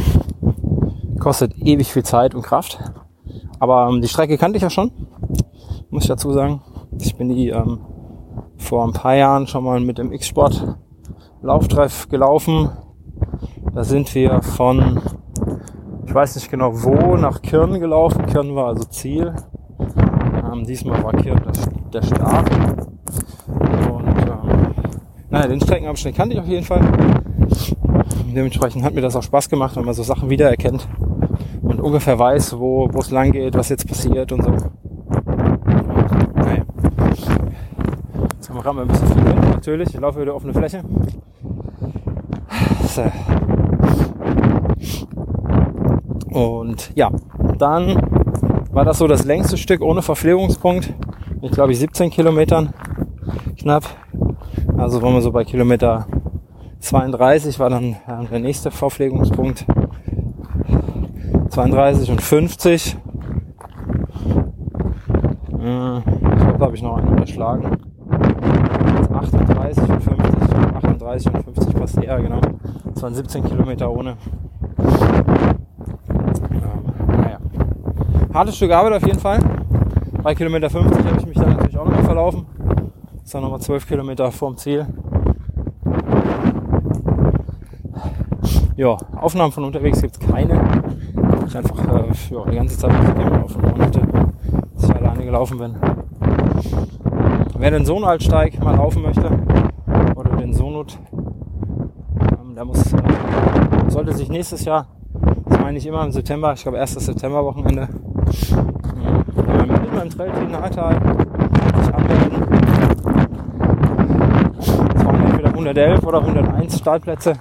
kostet 1.18 1.56
ewig 1.56 1.92
viel 1.92 2.02
Zeit 2.02 2.34
und 2.34 2.42
Kraft. 2.42 2.78
Aber 3.58 3.88
ähm, 3.88 4.00
die 4.00 4.08
Strecke 4.08 4.38
kannte 4.38 4.56
ich 4.56 4.62
ja 4.62 4.70
schon, 4.70 4.90
muss 5.90 6.04
ich 6.04 6.08
dazu 6.08 6.32
sagen. 6.32 6.62
Ich 6.98 7.16
bin 7.16 7.28
die 7.28 7.48
ähm, 7.48 7.80
vor 8.56 8.86
ein 8.86 8.92
paar 8.92 9.14
Jahren 9.14 9.46
schon 9.46 9.64
mal 9.64 9.80
mit 9.80 9.98
dem 9.98 10.12
X-Sport 10.12 10.76
Lauftreff 11.42 12.08
gelaufen. 12.08 12.70
Da 13.74 13.84
sind 13.84 14.12
wir 14.14 14.42
von, 14.42 15.00
ich 16.04 16.14
weiß 16.14 16.34
nicht 16.34 16.50
genau 16.50 16.72
wo, 16.82 17.16
nach 17.16 17.40
Kirn 17.40 17.78
gelaufen. 17.78 18.26
Kirn 18.26 18.54
war 18.56 18.68
also 18.68 18.84
Ziel. 18.84 19.32
Ähm, 20.52 20.64
diesmal 20.66 21.02
war 21.04 21.12
Kirn 21.12 21.40
der, 21.44 22.00
der 22.00 22.06
Start. 22.06 22.50
Und 23.48 24.08
ähm, 24.08 24.74
naja, 25.30 25.46
den 25.46 25.60
Streckenabschnitt 25.60 26.16
kannte 26.16 26.34
ich 26.34 26.40
auf 26.40 26.48
jeden 26.48 26.64
Fall. 26.64 26.80
Dementsprechend 28.34 28.84
hat 28.84 28.94
mir 28.94 29.02
das 29.02 29.14
auch 29.14 29.22
Spaß 29.22 29.48
gemacht, 29.48 29.76
wenn 29.76 29.84
man 29.84 29.94
so 29.94 30.02
Sachen 30.02 30.28
wiedererkennt 30.30 30.88
und 31.62 31.80
ungefähr 31.80 32.18
weiß, 32.18 32.58
wo 32.58 32.88
es 32.98 33.10
lang 33.10 33.30
geht, 33.32 33.54
was 33.54 33.68
jetzt 33.68 33.86
passiert 33.86 34.32
und 34.32 34.42
so. 34.42 34.50
Okay. 36.36 36.62
Jetzt 38.34 38.50
haben 38.50 38.76
wir 38.76 38.82
ein 38.82 38.88
bisschen 38.88 39.08
viel 39.08 39.24
Wind, 39.24 39.50
natürlich. 39.50 39.94
Ich 39.94 40.00
laufe 40.00 40.20
wieder 40.20 40.34
auf 40.34 40.42
eine 40.42 40.52
Fläche. 40.52 40.82
So. 42.88 43.04
Und 46.32 46.92
ja, 46.94 47.10
dann 47.58 47.96
war 48.72 48.84
das 48.84 48.98
so 48.98 49.06
das 49.06 49.24
längste 49.24 49.56
Stück 49.56 49.82
ohne 49.82 50.02
Verpflegungspunkt. 50.02 50.92
Ich 51.42 51.50
glaube 51.50 51.74
17 51.74 52.10
Kilometern 52.10 52.72
knapp. 53.58 53.84
Also 54.76 55.02
waren 55.02 55.14
wir 55.14 55.22
so 55.22 55.32
bei 55.32 55.44
Kilometer 55.44 56.06
32 56.80 57.58
war 57.58 57.70
dann 57.70 57.96
der 58.30 58.38
nächste 58.40 58.70
Verpflegungspunkt. 58.70 59.66
32 61.50 62.10
und 62.10 62.22
50. 62.22 62.96
Äh, 65.60 65.98
ich 65.98 66.02
glaube, 66.02 66.58
da 66.58 66.64
habe 66.64 66.74
ich 66.74 66.82
noch 66.82 66.96
einen 66.96 67.08
unterschlagen. 67.08 67.76
38 69.12 69.90
und 69.90 70.02
50. 70.02 70.56
38 70.74 71.34
und 71.34 71.44
50 71.44 71.74
passt 71.74 71.98
eher, 71.98 72.20
genau. 72.22 72.40
Das 72.94 73.02
waren 73.02 73.14
17 73.14 73.44
Kilometer 73.44 73.90
ohne. 73.90 74.16
naja. 77.08 77.38
Hartes 78.32 78.56
Stück 78.56 78.70
Arbeit 78.70 78.92
auf 78.92 79.06
jeden 79.06 79.18
Fall. 79.18 79.40
Bei 80.22 80.36
Kilometer 80.36 80.70
50 80.70 81.04
habe 81.04 81.18
ich 81.18 81.26
mich 81.26 81.36
dann 81.36 81.50
natürlich 81.50 81.76
auch 81.76 81.84
nochmal 81.84 82.04
verlaufen. 82.04 82.46
Das 83.14 83.24
ist 83.24 83.34
dann 83.34 83.42
nochmal 83.42 83.60
12 83.60 83.88
Kilometer 83.88 84.30
vorm 84.30 84.56
Ziel. 84.56 84.86
Ja, 88.76 88.96
Aufnahmen 89.16 89.50
von 89.50 89.64
unterwegs 89.64 90.00
gibt 90.00 90.16
es 90.16 90.20
keine. 90.20 90.62
Ich 91.48 91.56
einfach 91.56 91.76
äh, 91.88 92.34
ja, 92.34 92.44
die 92.50 92.56
ganze 92.56 92.78
Zeit 92.78 92.92
Musik 92.92 93.16
immer 93.16 93.44
auf 93.44 93.56
und 93.56 93.82
hatte, 93.82 94.00
dass 94.74 94.84
ich 94.84 94.94
alleine 94.94 95.24
gelaufen 95.24 95.58
bin. 95.58 95.74
Wer 97.58 97.70
den 97.72 97.84
Sonaltsteig 97.84 98.62
mal 98.62 98.76
laufen 98.76 99.02
möchte 99.02 99.28
oder 100.14 100.36
den 100.36 100.54
Sonut, 100.54 100.98
ähm, 102.40 102.54
der 102.54 102.64
muss, 102.64 102.94
sollte 103.88 104.14
sich 104.14 104.28
nächstes 104.28 104.64
Jahr, 104.64 104.86
das 105.46 105.58
meine 105.58 105.78
ich 105.78 105.86
immer 105.86 106.04
im 106.04 106.12
September, 106.12 106.52
ich 106.52 106.62
glaube 106.62 106.78
1. 106.78 106.94
September 106.94 107.44
Wochenende, 108.30 109.74
äh, 109.74 109.80
mit 109.80 109.94
meinem 109.94 110.10
Trail 110.10 110.30
in 110.42 110.50
Natal 110.50 110.94
sich 111.82 111.94
anmelden. 111.94 112.42
Es 114.58 115.04
waren 115.04 115.26
entweder 115.26 115.48
111 115.48 116.04
oder 116.04 116.20
101 116.20 116.78
Startplätze 116.78 117.34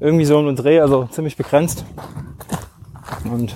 irgendwie 0.00 0.24
so 0.24 0.38
ein 0.38 0.56
Dreh, 0.56 0.80
also 0.80 1.04
ziemlich 1.04 1.36
begrenzt. 1.36 1.84
Und 3.30 3.54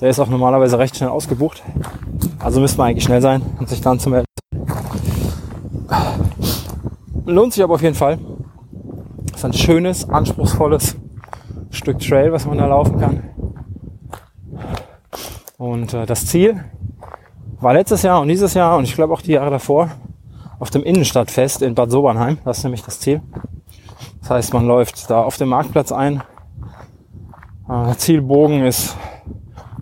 der 0.00 0.10
ist 0.10 0.20
auch 0.20 0.28
normalerweise 0.28 0.78
recht 0.78 0.96
schnell 0.96 1.08
ausgebucht. 1.08 1.62
Also 2.38 2.60
müsste 2.60 2.78
man 2.78 2.88
eigentlich 2.88 3.04
schnell 3.04 3.22
sein 3.22 3.42
und 3.58 3.68
sich 3.68 3.80
dann 3.80 3.98
zu 3.98 4.10
melden. 4.10 4.26
Lohnt 7.26 7.52
sich 7.52 7.62
aber 7.62 7.74
auf 7.74 7.82
jeden 7.82 7.94
Fall. 7.94 8.18
Ist 9.34 9.44
ein 9.44 9.52
schönes, 9.52 10.08
anspruchsvolles 10.08 10.96
Stück 11.70 11.98
Trail, 11.98 12.32
was 12.32 12.46
man 12.46 12.58
da 12.58 12.66
laufen 12.66 12.98
kann. 12.98 13.22
Und 15.58 15.92
äh, 15.92 16.06
das 16.06 16.24
Ziel 16.24 16.64
war 17.60 17.74
letztes 17.74 18.02
Jahr 18.02 18.20
und 18.20 18.28
dieses 18.28 18.54
Jahr 18.54 18.78
und 18.78 18.84
ich 18.84 18.94
glaube 18.94 19.12
auch 19.12 19.20
die 19.20 19.32
Jahre 19.32 19.50
davor 19.50 19.90
auf 20.60 20.70
dem 20.70 20.84
Innenstadtfest 20.84 21.62
in 21.62 21.74
Bad 21.74 21.90
Sobernheim. 21.90 22.38
Das 22.44 22.58
ist 22.58 22.64
nämlich 22.64 22.84
das 22.84 23.00
Ziel. 23.00 23.20
Das 24.20 24.30
heißt, 24.30 24.54
man 24.54 24.68
läuft 24.68 25.10
da 25.10 25.22
auf 25.22 25.36
dem 25.36 25.48
Marktplatz 25.48 25.90
ein. 25.90 26.22
Äh, 27.68 27.92
Zielbogen 27.96 28.64
ist 28.64 28.96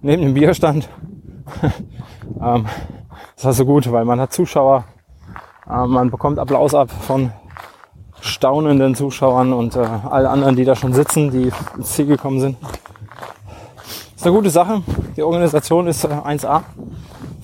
neben 0.00 0.22
dem 0.22 0.34
Bierstand. 0.34 0.88
Ähm, 2.42 2.66
das 3.36 3.42
ist 3.42 3.46
also 3.46 3.64
gut, 3.64 3.90
weil 3.92 4.04
man 4.04 4.20
hat 4.20 4.32
Zuschauer. 4.32 4.84
Ähm, 5.70 5.90
man 5.90 6.10
bekommt 6.10 6.40
Applaus 6.40 6.74
ab 6.74 6.90
von 6.90 7.32
staunenden 8.20 8.96
Zuschauern 8.96 9.52
und 9.52 9.76
äh, 9.76 9.78
alle 9.78 10.28
anderen, 10.28 10.56
die 10.56 10.64
da 10.64 10.74
schon 10.74 10.92
sitzen, 10.92 11.30
die 11.30 11.52
ins 11.76 11.92
Ziel 11.92 12.06
gekommen 12.06 12.40
sind. 12.40 12.56
Das 12.60 14.16
ist 14.16 14.26
eine 14.26 14.34
gute 14.34 14.50
Sache. 14.50 14.82
Die 15.16 15.22
Organisation 15.22 15.86
ist 15.86 16.06
1A, 16.06 16.58
äh, 16.58 16.62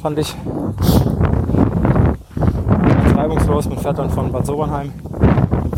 fand 0.03 0.19
ich. 0.19 0.35
Reibungslos. 3.17 3.67
Man 3.67 3.79
fährt 3.79 3.99
dann 3.99 4.11
von 4.11 4.31
Bad 4.31 4.45
Sobernheim 4.45 4.93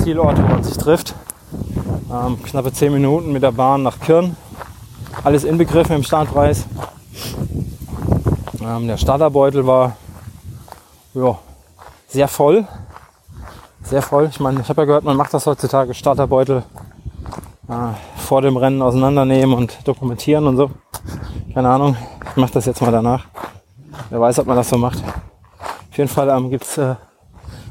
Zielort, 0.03 0.43
wo 0.43 0.47
man 0.49 0.65
sich 0.65 0.77
trifft. 0.77 1.15
Ähm, 2.13 2.43
knappe 2.43 2.73
10 2.73 2.93
Minuten 2.93 3.33
mit 3.33 3.45
der 3.45 3.53
Bahn 3.53 3.85
nach 3.85 4.01
Kirn. 4.01 4.37
Alles 5.23 5.45
inbegriffen 5.45 5.95
im 5.95 6.03
Startpreis. 6.03 6.67
Ähm, 8.61 8.89
der 8.89 8.97
Starterbeutel 8.97 9.65
war 9.65 9.97
ja, 11.15 11.39
sehr 12.09 12.27
voll. 12.27 12.67
Sehr 13.85 14.03
voll. 14.03 14.29
Ich 14.33 14.41
meine, 14.41 14.61
ich 14.61 14.69
habe 14.69 14.83
ja 14.83 14.87
gehört, 14.87 15.05
man 15.05 15.17
macht 15.17 15.33
das 15.33 15.47
heutzutage 15.47 15.95
Starterbeutel 15.95 16.65
äh, 17.69 17.73
vor 18.17 18.43
dem 18.43 18.57
Rennen 18.57 18.83
auseinandernehmen 18.83 19.55
und 19.57 19.87
dokumentieren 19.87 20.49
und 20.49 20.57
so. 20.57 20.71
Keine 21.55 21.69
Ahnung. 21.69 21.97
Ich 22.31 22.37
mache 22.37 22.53
das 22.53 22.67
jetzt 22.67 22.83
mal 22.83 22.91
danach. 22.91 23.27
Wer 24.11 24.21
weiß, 24.21 24.41
ob 24.41 24.49
man 24.49 24.57
das 24.57 24.69
so 24.69 24.77
macht. 24.77 24.99
Auf 24.99 25.97
jeden 25.97 26.11
Fall 26.11 26.29
ähm, 26.29 26.51
gibt's 26.51 26.77
äh, 26.79 26.97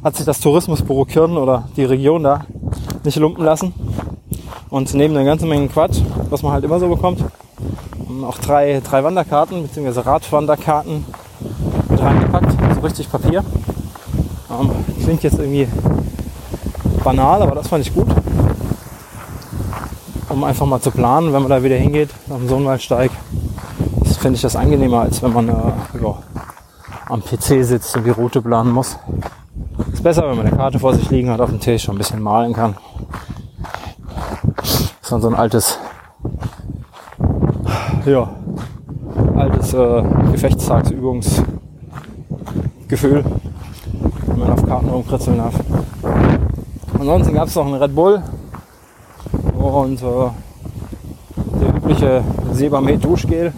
hat 0.02 0.16
sich 0.16 0.26
das 0.26 0.40
Tourismusbüro 0.40 1.04
Kirn 1.04 1.36
oder 1.36 1.68
die 1.76 1.84
Region 1.84 2.24
da 2.24 2.46
nicht 3.04 3.18
lumpen 3.18 3.44
lassen. 3.44 3.74
Und 4.70 4.94
neben 4.94 5.18
einer 5.18 5.26
ganzen 5.26 5.50
Menge 5.50 5.68
Quatsch, 5.68 6.00
was 6.30 6.42
man 6.42 6.54
halt 6.54 6.64
immer 6.64 6.80
so 6.80 6.88
bekommt, 6.88 7.26
auch 8.26 8.38
drei, 8.38 8.82
drei 8.82 9.04
Wanderkarten 9.04 9.64
bzw. 9.64 10.00
Radwanderkarten 10.00 11.06
mit 11.90 12.02
reingepackt, 12.02 12.52
so 12.76 12.80
richtig 12.80 13.12
Papier. 13.12 13.44
Ähm, 14.50 14.72
klingt 15.04 15.24
jetzt 15.24 15.40
irgendwie 15.40 15.68
banal, 17.04 17.42
aber 17.42 17.56
das 17.56 17.68
fand 17.68 17.86
ich 17.86 17.94
gut. 17.94 18.08
Um 20.30 20.46
einfach 20.46 20.66
mal 20.66 20.80
zu 20.80 20.90
planen, 20.90 21.34
wenn 21.34 21.42
man 21.42 21.50
da 21.50 21.62
wieder 21.62 21.76
hingeht, 21.76 22.12
dem 22.28 22.48
Sonnenwaldsteig, 22.48 23.12
finde 24.24 24.38
ich 24.38 24.42
das 24.42 24.56
angenehmer, 24.56 25.02
als 25.02 25.22
wenn 25.22 25.34
man 25.34 25.50
äh, 25.50 25.52
ja, 26.02 26.16
am 27.10 27.22
PC 27.22 27.66
sitzt 27.66 27.98
und 27.98 28.06
die 28.06 28.10
Route 28.10 28.42
planen 28.42 28.72
muss. 28.72 28.98
Ist 29.92 30.02
besser, 30.02 30.30
wenn 30.30 30.38
man 30.38 30.48
eine 30.48 30.56
Karte 30.56 30.80
vor 30.80 30.94
sich 30.94 31.10
liegen 31.10 31.30
hat 31.30 31.42
auf 31.42 31.50
dem 31.50 31.60
Tisch 31.60 31.90
und 31.90 31.96
ein 31.96 31.98
bisschen 31.98 32.22
malen 32.22 32.54
kann. 32.54 32.78
Das 34.56 34.80
ist 34.80 35.12
dann 35.12 35.22
so 35.22 35.28
ein 35.28 35.36
altes, 35.36 35.78
ja, 38.06 38.30
altes 39.36 39.74
äh, 39.74 40.04
Gefechtstagsübungsgefühl, 40.32 43.26
wenn 44.28 44.40
man 44.40 44.54
auf 44.54 44.66
Karten 44.66 44.88
rumkritzeln 44.88 45.38
darf. 45.38 45.56
Ansonsten 46.98 47.34
gab 47.34 47.50
es 47.50 47.56
noch 47.56 47.66
einen 47.66 47.76
Red 47.76 47.94
Bull 47.94 48.24
und 49.52 50.02
äh, 50.02 50.30
der 51.60 51.76
übliche 51.76 52.24
Sebamed 52.54 53.04
Duschgel. 53.04 53.52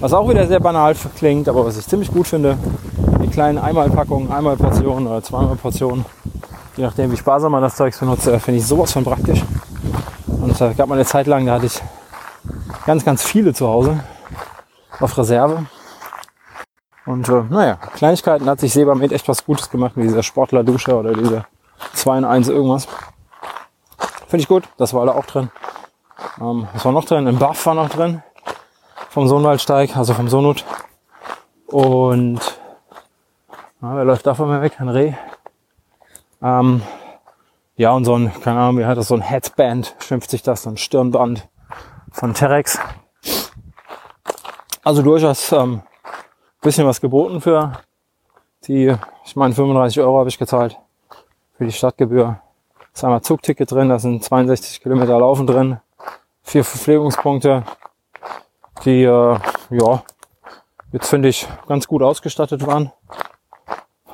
Was 0.00 0.12
auch 0.12 0.28
wieder 0.28 0.46
sehr 0.46 0.60
banal 0.60 0.94
klingt, 1.16 1.48
aber 1.48 1.64
was 1.64 1.78
ich 1.78 1.86
ziemlich 1.86 2.12
gut 2.12 2.26
finde 2.26 2.58
kleinen 3.36 3.58
Einmalpackungen, 3.58 4.32
Einmalportionen 4.32 5.06
oder 5.06 5.22
zweimal 5.22 5.56
Portionen. 5.56 6.06
Je 6.74 6.84
nachdem, 6.84 7.12
wie 7.12 7.18
sparsam 7.18 7.52
man 7.52 7.60
das 7.60 7.76
Zeug 7.76 7.94
benutze, 8.00 8.40
finde 8.40 8.60
ich 8.60 8.66
sowas 8.66 8.94
von 8.94 9.04
praktisch. 9.04 9.42
Und 10.26 10.58
es 10.58 10.58
gab 10.74 10.88
mal 10.88 10.94
eine 10.94 11.04
Zeit 11.04 11.26
lang, 11.26 11.44
da 11.44 11.56
hatte 11.56 11.66
ich 11.66 11.78
ganz, 12.86 13.04
ganz 13.04 13.22
viele 13.22 13.52
zu 13.52 13.68
Hause 13.68 14.02
auf 15.00 15.18
Reserve. 15.18 15.66
Und 17.04 17.28
äh, 17.28 17.42
naja, 17.50 17.74
Kleinigkeiten 17.94 18.48
hat 18.48 18.60
sich 18.60 18.72
Sebamed 18.72 19.12
echt 19.12 19.28
was 19.28 19.44
Gutes 19.44 19.68
gemacht 19.68 19.98
mit 19.98 20.06
dieser 20.06 20.22
Sportler-Dusche 20.22 20.96
oder 20.96 21.12
diese 21.12 21.44
2 21.92 22.16
in 22.16 22.24
1 22.24 22.48
irgendwas. 22.48 22.88
Finde 24.28 24.40
ich 24.40 24.48
gut, 24.48 24.64
das 24.78 24.94
war 24.94 25.02
alle 25.02 25.14
auch 25.14 25.26
drin. 25.26 25.50
Ähm, 26.40 26.66
was 26.72 26.86
war 26.86 26.92
noch 26.92 27.04
drin? 27.04 27.28
Ein 27.28 27.36
Buff 27.36 27.66
war 27.66 27.74
noch 27.74 27.90
drin. 27.90 28.22
Vom 29.16 29.28
Sohnwaldsteig, 29.28 29.96
also 29.96 30.12
vom 30.12 30.28
Sonut. 30.28 30.62
Und 31.68 32.38
na, 33.80 33.96
wer 33.96 34.04
läuft 34.04 34.26
da 34.26 34.34
von 34.34 34.46
mir 34.46 34.60
weg? 34.60 34.78
Ein 34.78 34.90
Reh. 34.90 35.14
Ähm, 36.42 36.82
ja, 37.76 37.92
und 37.92 38.04
so 38.04 38.14
ein, 38.14 38.30
keine 38.42 38.60
Ahnung, 38.60 38.76
wie 38.76 38.84
hat 38.84 38.98
das, 38.98 39.08
so 39.08 39.14
ein 39.14 39.22
Headband, 39.22 39.96
schimpft 40.00 40.28
sich 40.28 40.42
das, 40.42 40.64
so 40.64 40.68
ein 40.68 40.76
Stirnband 40.76 41.48
von 42.12 42.34
Terex. 42.34 42.78
Also 44.84 45.00
durchaus 45.00 45.50
ähm, 45.50 45.80
bisschen 46.60 46.86
was 46.86 47.00
geboten 47.00 47.40
für 47.40 47.72
die, 48.66 48.94
ich 49.24 49.34
meine 49.34 49.54
35 49.54 49.98
Euro 50.00 50.18
habe 50.18 50.28
ich 50.28 50.38
gezahlt 50.38 50.76
für 51.56 51.64
die 51.64 51.72
Stadtgebühr. 51.72 52.38
Ist 52.92 53.02
einmal 53.02 53.22
Zugticket 53.22 53.70
drin, 53.72 53.88
da 53.88 53.98
sind 53.98 54.22
62 54.22 54.82
Kilometer 54.82 55.18
Laufen 55.18 55.46
drin, 55.46 55.80
vier 56.42 56.64
Verpflegungspunkte, 56.64 57.64
die 58.84 59.02
äh, 59.02 59.38
ja 59.70 60.02
jetzt 60.92 61.08
finde 61.08 61.28
ich 61.28 61.46
ganz 61.68 61.86
gut 61.86 62.02
ausgestattet 62.02 62.66
waren. 62.66 62.92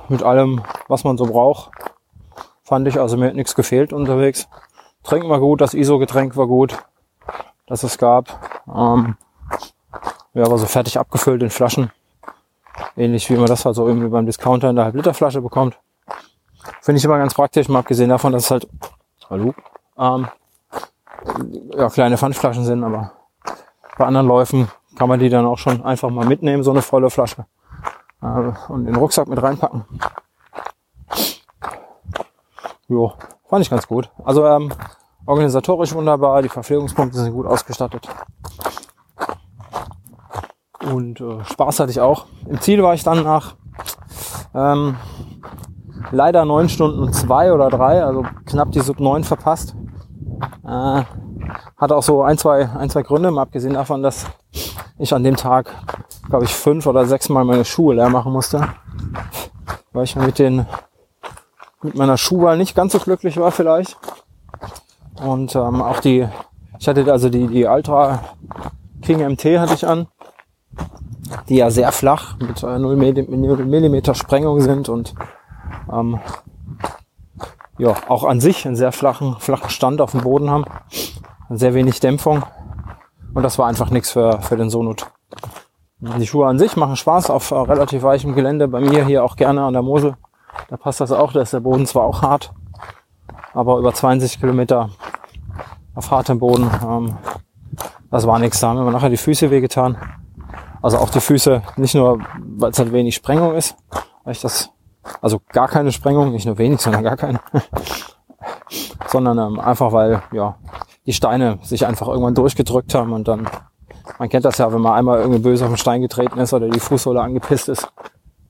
Mit 0.08 0.22
allem, 0.22 0.62
was 0.88 1.04
man 1.04 1.16
so 1.16 1.26
braucht. 1.26 1.70
Fand 2.64 2.88
ich, 2.88 2.98
also 2.98 3.16
mir 3.16 3.28
hat 3.28 3.34
nichts 3.34 3.54
gefehlt 3.54 3.92
unterwegs. 3.92 4.48
Trinken 5.04 5.28
war 5.28 5.40
gut, 5.40 5.60
das 5.60 5.74
ISO-Getränk 5.74 6.36
war 6.36 6.46
gut, 6.46 6.76
das 7.66 7.82
es 7.82 7.98
gab. 7.98 8.62
Ähm, 8.68 9.16
ja, 10.34 10.50
war 10.50 10.58
so 10.58 10.66
fertig 10.66 10.98
abgefüllt 10.98 11.42
in 11.42 11.50
Flaschen. 11.50 11.90
Ähnlich 12.96 13.28
wie 13.30 13.36
man 13.36 13.46
das 13.46 13.64
halt 13.64 13.76
so 13.76 13.86
irgendwie 13.86 14.08
beim 14.08 14.26
Discounter 14.26 14.70
in 14.70 14.76
der 14.76 14.86
Halb-Liter-Flasche 14.86 15.40
bekommt. 15.40 15.78
Finde 16.80 16.98
ich 16.98 17.04
immer 17.04 17.18
ganz 17.18 17.34
praktisch, 17.34 17.68
mal 17.68 17.80
abgesehen 17.80 18.10
davon, 18.10 18.32
dass 18.32 18.44
es 18.44 18.50
halt, 18.50 18.68
hallo, 19.28 19.54
ähm, 19.98 20.28
ja, 21.76 21.88
kleine 21.90 22.18
Pfandflaschen 22.18 22.64
sind, 22.64 22.82
aber 22.82 23.12
bei 23.98 24.06
anderen 24.06 24.26
Läufen 24.26 24.68
kann 24.96 25.08
man 25.08 25.20
die 25.20 25.28
dann 25.28 25.46
auch 25.46 25.58
schon 25.58 25.82
einfach 25.82 26.10
mal 26.10 26.26
mitnehmen, 26.26 26.62
so 26.62 26.70
eine 26.70 26.82
volle 26.82 27.10
Flasche. 27.10 27.46
Äh, 28.22 28.52
und 28.68 28.84
den 28.86 28.96
Rucksack 28.96 29.28
mit 29.28 29.42
reinpacken. 29.42 29.84
Jo, 32.88 33.14
fand 33.48 33.62
ich 33.62 33.70
ganz 33.70 33.86
gut. 33.86 34.10
Also 34.24 34.46
ähm, 34.46 34.72
organisatorisch 35.26 35.94
wunderbar, 35.94 36.42
die 36.42 36.48
Verpflegungspunkte 36.48 37.18
sind 37.18 37.32
gut 37.32 37.46
ausgestattet. 37.46 38.08
Und 40.92 41.20
äh, 41.20 41.44
Spaß 41.44 41.80
hatte 41.80 41.90
ich 41.90 42.00
auch. 42.00 42.26
Im 42.46 42.60
Ziel 42.60 42.82
war 42.82 42.94
ich 42.94 43.02
dann 43.02 43.22
nach 43.22 43.56
ähm, 44.54 44.96
leider 46.10 46.44
neun 46.44 46.68
Stunden 46.68 47.12
zwei 47.12 47.52
oder 47.52 47.70
drei, 47.70 48.04
also 48.04 48.24
knapp 48.46 48.72
die 48.72 48.80
Sub 48.80 49.00
9 49.00 49.24
verpasst. 49.24 49.74
Äh, 50.66 51.02
hatte 51.76 51.96
auch 51.96 52.02
so 52.02 52.22
ein, 52.22 52.38
zwei, 52.38 52.68
ein, 52.68 52.90
zwei 52.90 53.02
Gründe, 53.02 53.30
mal 53.30 53.42
abgesehen 53.42 53.74
davon, 53.74 54.02
dass 54.02 54.26
ich 54.98 55.12
an 55.14 55.24
dem 55.24 55.36
Tag, 55.36 55.74
glaube 56.28 56.44
ich, 56.44 56.54
fünf 56.54 56.86
oder 56.86 57.06
sechs 57.06 57.28
Mal 57.28 57.44
meine 57.44 57.64
Schuhe 57.64 57.94
leer 57.94 58.08
machen 58.08 58.32
musste. 58.32 58.68
Weil 59.92 60.04
ich 60.04 60.16
mit 60.16 60.38
den 60.38 60.66
mit 61.82 61.96
meiner 61.96 62.16
Schuhwahl 62.16 62.56
nicht 62.56 62.76
ganz 62.76 62.92
so 62.92 62.98
glücklich 62.98 63.36
war 63.38 63.50
vielleicht. 63.50 63.98
Und 65.20 65.54
ähm, 65.56 65.82
auch 65.82 66.00
die, 66.00 66.28
ich 66.78 66.88
hatte 66.88 67.10
also 67.10 67.28
die, 67.28 67.48
die 67.48 67.64
Ultra 67.64 68.20
King 69.02 69.26
MT 69.32 69.44
hatte 69.58 69.74
ich 69.74 69.86
an 69.86 70.06
die 71.48 71.56
ja 71.56 71.70
sehr 71.70 71.92
flach 71.92 72.36
mit 72.38 72.62
äh, 72.62 72.78
0 72.78 72.96
mm 72.96 74.14
Sprengung 74.14 74.60
sind 74.60 74.88
und 74.88 75.14
ähm, 75.92 76.20
ja, 77.78 77.94
auch 78.08 78.24
an 78.24 78.40
sich 78.40 78.66
einen 78.66 78.76
sehr 78.76 78.92
flachen, 78.92 79.36
flachen 79.38 79.70
Stand 79.70 80.00
auf 80.00 80.12
dem 80.12 80.20
Boden 80.20 80.50
haben. 80.50 80.64
Sehr 81.54 81.74
wenig 81.74 82.00
Dämpfung. 82.00 82.42
Und 83.34 83.42
das 83.42 83.58
war 83.58 83.66
einfach 83.66 83.90
nichts 83.90 84.10
für, 84.10 84.40
für 84.40 84.56
den 84.56 84.70
Sonut. 84.70 85.06
Die 86.00 86.26
Schuhe 86.26 86.46
an 86.46 86.58
sich 86.58 86.76
machen 86.76 86.96
Spaß 86.96 87.30
auf 87.30 87.50
äh, 87.50 87.54
relativ 87.54 88.02
weichem 88.02 88.34
Gelände. 88.34 88.68
Bei 88.68 88.80
mir 88.80 89.04
hier 89.04 89.22
auch 89.22 89.36
gerne 89.36 89.62
an 89.62 89.72
der 89.72 89.82
Mosel. 89.82 90.16
Da 90.68 90.76
passt 90.76 91.00
das 91.00 91.12
auch. 91.12 91.32
Da 91.32 91.42
ist 91.42 91.52
der 91.52 91.60
Boden 91.60 91.86
zwar 91.86 92.04
auch 92.04 92.22
hart, 92.22 92.52
aber 93.54 93.78
über 93.78 93.92
20 93.92 94.40
Kilometer 94.40 94.90
auf 95.94 96.10
hartem 96.10 96.38
Boden. 96.38 96.70
Ähm, 96.82 97.16
das 98.10 98.26
war 98.26 98.38
nichts. 98.38 98.60
Da 98.60 98.68
haben 98.68 98.84
wir 98.84 98.90
nachher 98.90 99.10
die 99.10 99.16
Füße 99.16 99.50
wehgetan. 99.50 99.96
Also 100.80 100.98
auch 100.98 101.10
die 101.10 101.20
Füße, 101.20 101.62
nicht 101.76 101.94
nur, 101.94 102.18
weil 102.56 102.72
es 102.72 102.78
halt 102.78 102.92
wenig 102.92 103.14
Sprengung 103.14 103.54
ist, 103.54 103.76
weil 104.24 104.32
ich 104.32 104.40
das, 104.40 104.70
also 105.20 105.40
gar 105.52 105.68
keine 105.68 105.92
Sprengung, 105.92 106.32
nicht 106.32 106.46
nur 106.46 106.58
wenig, 106.58 106.80
sondern 106.80 107.04
gar 107.04 107.16
keine, 107.16 107.40
sondern 109.08 109.38
ähm, 109.38 109.60
einfach 109.60 109.92
weil, 109.92 110.22
ja, 110.32 110.56
die 111.06 111.12
Steine 111.12 111.58
sich 111.62 111.86
einfach 111.86 112.08
irgendwann 112.08 112.34
durchgedrückt 112.34 112.94
haben 112.94 113.12
und 113.12 113.28
dann, 113.28 113.48
man 114.18 114.28
kennt 114.28 114.44
das 114.44 114.58
ja, 114.58 114.72
wenn 114.72 114.80
man 114.80 114.94
einmal 114.94 115.20
irgendwie 115.20 115.40
böse 115.40 115.64
auf 115.64 115.70
den 115.70 115.76
Stein 115.76 116.02
getreten 116.02 116.38
ist 116.38 116.52
oder 116.52 116.68
die 116.68 116.80
Fußsohle 116.80 117.20
angepisst 117.20 117.68
ist, 117.68 117.92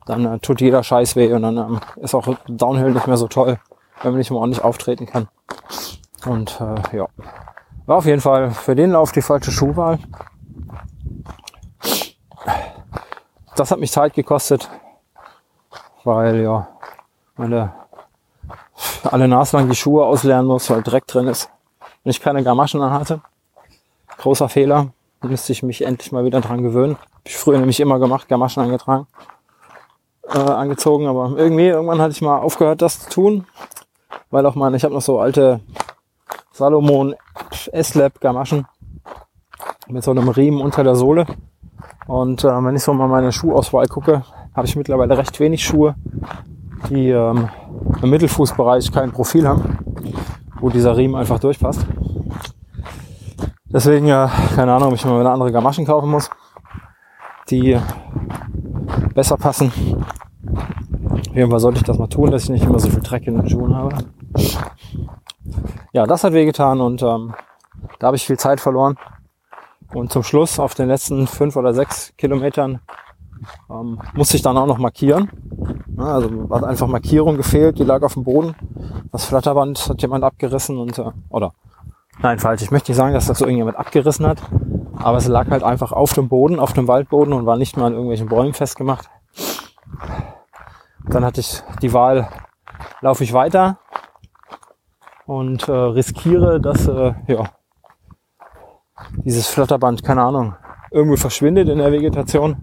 dann 0.07 0.27
äh, 0.27 0.39
tut 0.39 0.61
jeder 0.61 0.83
Scheiß 0.83 1.17
weh 1.17 1.33
und 1.33 1.43
dann 1.43 1.57
ähm, 1.57 1.81
ist 1.97 2.15
auch 2.15 2.27
Downhill 2.49 2.93
nicht 2.93 3.07
mehr 3.07 3.17
so 3.17 3.29
toll, 3.29 3.59
wenn 4.03 4.13
man 4.13 4.19
nicht 4.19 4.31
mehr 4.31 4.41
ordentlich 4.41 4.65
auftreten 4.65 5.07
kann. 5.07 5.29
Und 6.27 6.61
äh, 6.61 6.97
ja, 6.97 7.07
war 7.87 7.97
auf 7.97 8.07
jeden 8.07 8.21
Fall 8.21 8.51
für 8.51 8.77
den 8.77 8.93
Lauf 8.93 9.13
die 9.13 9.23
falsche 9.23 9.51
Schuhwahl 9.51 9.99
das 13.57 13.71
hat 13.71 13.79
mich 13.79 13.93
Zeit 13.93 14.15
gekostet, 14.15 14.69
weil 16.05 16.41
ja, 16.41 16.69
meine 17.37 17.73
alle 19.11 19.29
Nase 19.29 19.57
lang 19.57 19.69
die 19.69 19.77
Schuhe 19.77 20.05
auslernen 20.05 20.47
muss, 20.47 20.71
weil 20.71 20.83
Dreck 20.83 21.07
drin 21.07 21.27
ist 21.27 21.51
und 22.05 22.11
ich 22.11 22.21
keine 22.21 22.43
Gamaschen 22.43 22.83
hatte. 22.83 23.21
Großer 24.19 24.49
Fehler. 24.49 24.93
Müsste 25.23 25.53
ich 25.53 25.63
mich 25.63 25.83
endlich 25.83 26.11
mal 26.11 26.25
wieder 26.25 26.41
dran 26.41 26.63
gewöhnen. 26.63 26.97
Hab 26.97 27.21
ich 27.27 27.37
früher 27.37 27.59
nämlich 27.59 27.79
immer 27.79 28.01
gemacht, 28.01 28.29
Gamaschen 28.29 28.63
angetragen, 28.63 29.07
äh, 30.29 30.39
angezogen, 30.39 31.07
aber 31.07 31.35
irgendwie 31.37 31.69
irgendwann 31.69 32.01
hatte 32.01 32.13
ich 32.13 32.23
mal 32.23 32.39
aufgehört, 32.39 32.83
das 32.83 33.05
zu 33.05 33.11
tun, 33.11 33.47
weil 34.31 34.45
auch 34.47 34.57
meine, 34.57 34.77
ich 34.77 34.83
habe 34.83 34.95
noch 34.95 35.01
so 35.01 35.21
alte 35.21 35.61
Salomon 36.51 37.15
S-Lab 37.71 38.21
Gamaschen 38.21 38.67
mit 39.87 40.03
so 40.03 40.11
einem 40.11 40.29
Riemen 40.29 40.61
unter 40.61 40.83
der 40.83 40.97
Sohle 40.97 41.27
und 42.07 42.43
äh, 42.43 42.49
wenn 42.49 42.75
ich 42.75 42.83
so 42.83 42.93
mal 42.93 43.09
meine 43.09 43.31
Schuhauswahl 43.31 43.87
gucke, 43.87 44.25
habe 44.55 44.67
ich 44.67 44.77
mittlerweile 44.77 45.17
recht 45.17 45.39
wenig 45.39 45.65
Schuhe, 45.65 45.95
die 46.91 47.11
ähm, 47.11 47.49
im 48.03 48.11
Mittelfußbereich 48.11 48.91
kein 48.93 49.13
Profil 49.13 49.49
haben, 49.49 49.79
wo 50.61 50.71
dieser 50.71 50.97
Riemen 50.97 51.17
einfach 51.17 51.39
durchpasst. 51.39 51.87
Deswegen, 53.67 54.07
ja, 54.07 54.31
keine 54.55 54.75
Ahnung, 54.75 54.89
ob 54.89 54.95
ich 54.95 55.05
mal 55.05 55.19
eine 55.21 55.31
andere 55.31 55.51
Gamaschen 55.51 55.87
kaufen 55.87 56.11
muss, 56.11 56.29
die 57.49 57.79
besser 59.15 59.37
passen. 59.37 59.73
Auf 61.31 61.37
jeden 61.37 61.51
Fall 61.51 61.61
sollte 61.61 61.79
ich 61.79 61.85
das 61.85 61.99
mal 61.99 62.09
tun, 62.09 62.31
dass 62.31 62.45
ich 62.45 62.51
nicht 62.51 62.65
immer 62.65 62.79
so 62.79 62.91
viel 62.91 63.01
Dreck 63.01 63.27
in 63.27 63.37
den 63.37 63.49
Schuhen 63.49 63.75
habe. 63.75 63.97
Ja, 65.95 66.07
das 66.07 66.25
hat 66.25 66.35
wehgetan 66.35 66.81
und 66.81 67.03
ähm, 67.03 67.35
da 67.99 68.09
habe 68.09 68.17
ich 68.17 68.27
viel 68.27 68.39
Zeit 68.39 68.61
verloren. 68.61 68.99
Und 69.95 70.13
zum 70.13 70.23
Schluss 70.23 70.59
auf 70.59 70.75
den 70.75 70.89
letzten 70.89 71.27
fünf 71.27 71.57
oder 71.57 71.75
sechs 71.75 72.15
Kilometern 72.17 72.81
ähm, 73.71 74.01
musste 74.15 74.37
ich 74.37 74.43
dann 74.43 74.57
auch 74.57 74.67
noch 74.67 74.79
markieren. 74.79 75.31
Ja, 75.97 76.05
also 76.05 76.49
hat 76.51 76.65
einfach 76.65 76.87
Markierung 76.87 77.37
gefehlt, 77.37 77.79
die 77.79 77.85
lag 77.85 78.03
auf 78.03 78.15
dem 78.15 78.25
Boden. 78.25 78.55
Das 79.13 79.25
Flatterband 79.25 79.89
hat 79.89 80.03
jemand 80.03 80.25
abgerissen 80.25 80.79
und 80.79 80.99
äh, 80.99 81.11
oder 81.29 81.53
nein 82.21 82.39
falsch. 82.39 82.63
Ich 82.63 82.71
möchte 82.71 82.91
nicht 82.91 82.99
sagen, 82.99 83.15
dass 83.15 83.27
das 83.27 83.39
so 83.39 83.45
irgendjemand 83.45 83.77
abgerissen 83.77 84.27
hat, 84.27 84.39
aber 84.97 85.19
es 85.19 85.29
lag 85.29 85.51
halt 85.51 85.63
einfach 85.63 85.93
auf 85.93 86.13
dem 86.15 86.29
Boden, 86.29 86.59
auf 86.59 86.73
dem 86.73 86.89
Waldboden 86.89 87.33
und 87.33 87.47
war 87.47 87.57
nicht 87.57 87.77
mal 87.77 87.87
an 87.87 87.93
irgendwelchen 87.93 88.29
Bäumen 88.29 88.55
festgemacht. 88.55 89.09
Dann 91.09 91.25
hatte 91.25 91.41
ich 91.41 91.63
die 91.83 91.93
Wahl, 91.93 92.29
laufe 93.01 93.25
ich 93.25 93.33
weiter 93.33 93.79
und 95.27 95.69
äh, 95.69 95.73
riskiere, 95.73 96.61
dass 96.61 96.87
äh, 96.87 97.15
ja 97.27 97.49
dieses 99.25 99.49
Flatterband, 99.49 100.03
keine 100.03 100.23
Ahnung, 100.23 100.55
irgendwo 100.91 101.17
verschwindet 101.17 101.69
in 101.69 101.79
der 101.79 101.93
Vegetation, 101.93 102.57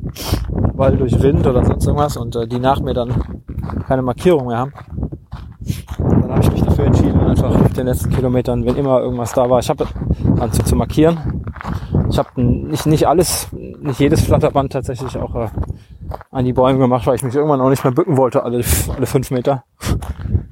weil 0.51 0.97
durch 0.97 1.21
Wind 1.21 1.45
oder 1.45 1.63
sonst 1.65 1.85
irgendwas 1.85 2.17
und 2.17 2.35
äh, 2.35 2.47
die 2.47 2.59
nach 2.59 2.79
mir 2.81 2.93
dann 2.93 3.13
keine 3.88 4.01
Markierung 4.01 4.47
mehr 4.47 4.57
haben. 4.57 4.73
Dann 5.97 6.31
habe 6.31 6.41
ich 6.41 6.51
mich 6.51 6.62
dafür 6.62 6.85
entschieden, 6.85 7.19
einfach 7.19 7.53
auf 7.53 7.73
den 7.73 7.88
letzten 7.88 8.09
Kilometern, 8.12 8.65
wenn 8.65 8.75
immer 8.75 9.01
irgendwas 9.01 9.33
da 9.33 9.49
war, 9.49 9.59
ich 9.59 9.69
habe 9.69 9.85
zu, 10.51 10.63
zu 10.63 10.75
markieren. 10.75 11.43
Ich 12.09 12.17
habe 12.17 12.41
nicht, 12.41 12.85
nicht 12.85 13.07
alles, 13.07 13.49
nicht 13.51 13.99
jedes 13.99 14.21
Flatterband 14.21 14.71
tatsächlich 14.71 15.17
auch 15.17 15.35
äh, 15.35 15.47
an 16.31 16.45
die 16.45 16.53
Bäume 16.53 16.79
gemacht, 16.79 17.05
weil 17.05 17.15
ich 17.15 17.23
mich 17.23 17.35
irgendwann 17.35 17.62
auch 17.62 17.69
nicht 17.69 17.83
mehr 17.83 17.93
bücken 17.93 18.17
wollte, 18.17 18.43
alle, 18.43 18.63
alle 18.95 19.05
fünf 19.05 19.31
Meter. 19.31 19.63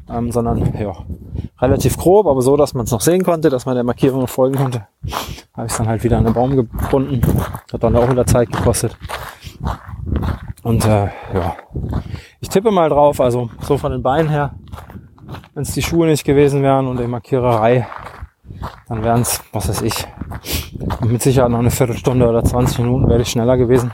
Ähm, 0.09 0.31
sondern 0.31 0.73
ja, 0.79 0.93
relativ 1.59 1.97
grob, 1.97 2.27
aber 2.27 2.41
so, 2.41 2.55
dass 2.57 2.73
man 2.73 2.85
es 2.85 2.91
noch 2.91 3.01
sehen 3.01 3.23
konnte, 3.23 3.49
dass 3.49 3.65
man 3.65 3.75
der 3.75 3.83
Markierung 3.83 4.27
folgen 4.27 4.55
konnte. 4.55 4.87
Habe 5.55 5.67
ich 5.67 5.73
dann 5.73 5.87
halt 5.87 6.03
wieder 6.03 6.17
an 6.17 6.25
den 6.25 6.33
Baum 6.33 6.55
gebunden. 6.55 7.21
Hat 7.71 7.83
dann 7.83 7.95
auch 7.95 8.09
wieder 8.09 8.25
Zeit 8.25 8.51
gekostet. 8.51 8.97
Und 10.63 10.85
äh, 10.85 11.09
ja, 11.33 11.55
ich 12.39 12.49
tippe 12.49 12.71
mal 12.71 12.89
drauf, 12.89 13.21
also 13.21 13.49
so 13.61 13.77
von 13.77 13.91
den 13.91 14.03
Beinen 14.03 14.29
her, 14.29 14.53
wenn 15.53 15.63
es 15.63 15.73
die 15.73 15.81
Schuhe 15.81 16.07
nicht 16.07 16.23
gewesen 16.23 16.61
wären 16.61 16.87
und 16.87 16.99
die 16.99 17.07
Markiererei, 17.07 17.87
dann 18.87 19.03
wären 19.03 19.21
es, 19.21 19.41
was 19.51 19.69
weiß 19.69 19.81
ich, 19.81 20.07
mit 21.05 21.21
Sicherheit 21.21 21.51
noch 21.51 21.59
eine 21.59 21.71
Viertelstunde 21.71 22.27
oder 22.27 22.43
20 22.43 22.79
Minuten 22.79 23.09
wäre 23.09 23.21
ich 23.21 23.29
schneller 23.29 23.57
gewesen. 23.57 23.91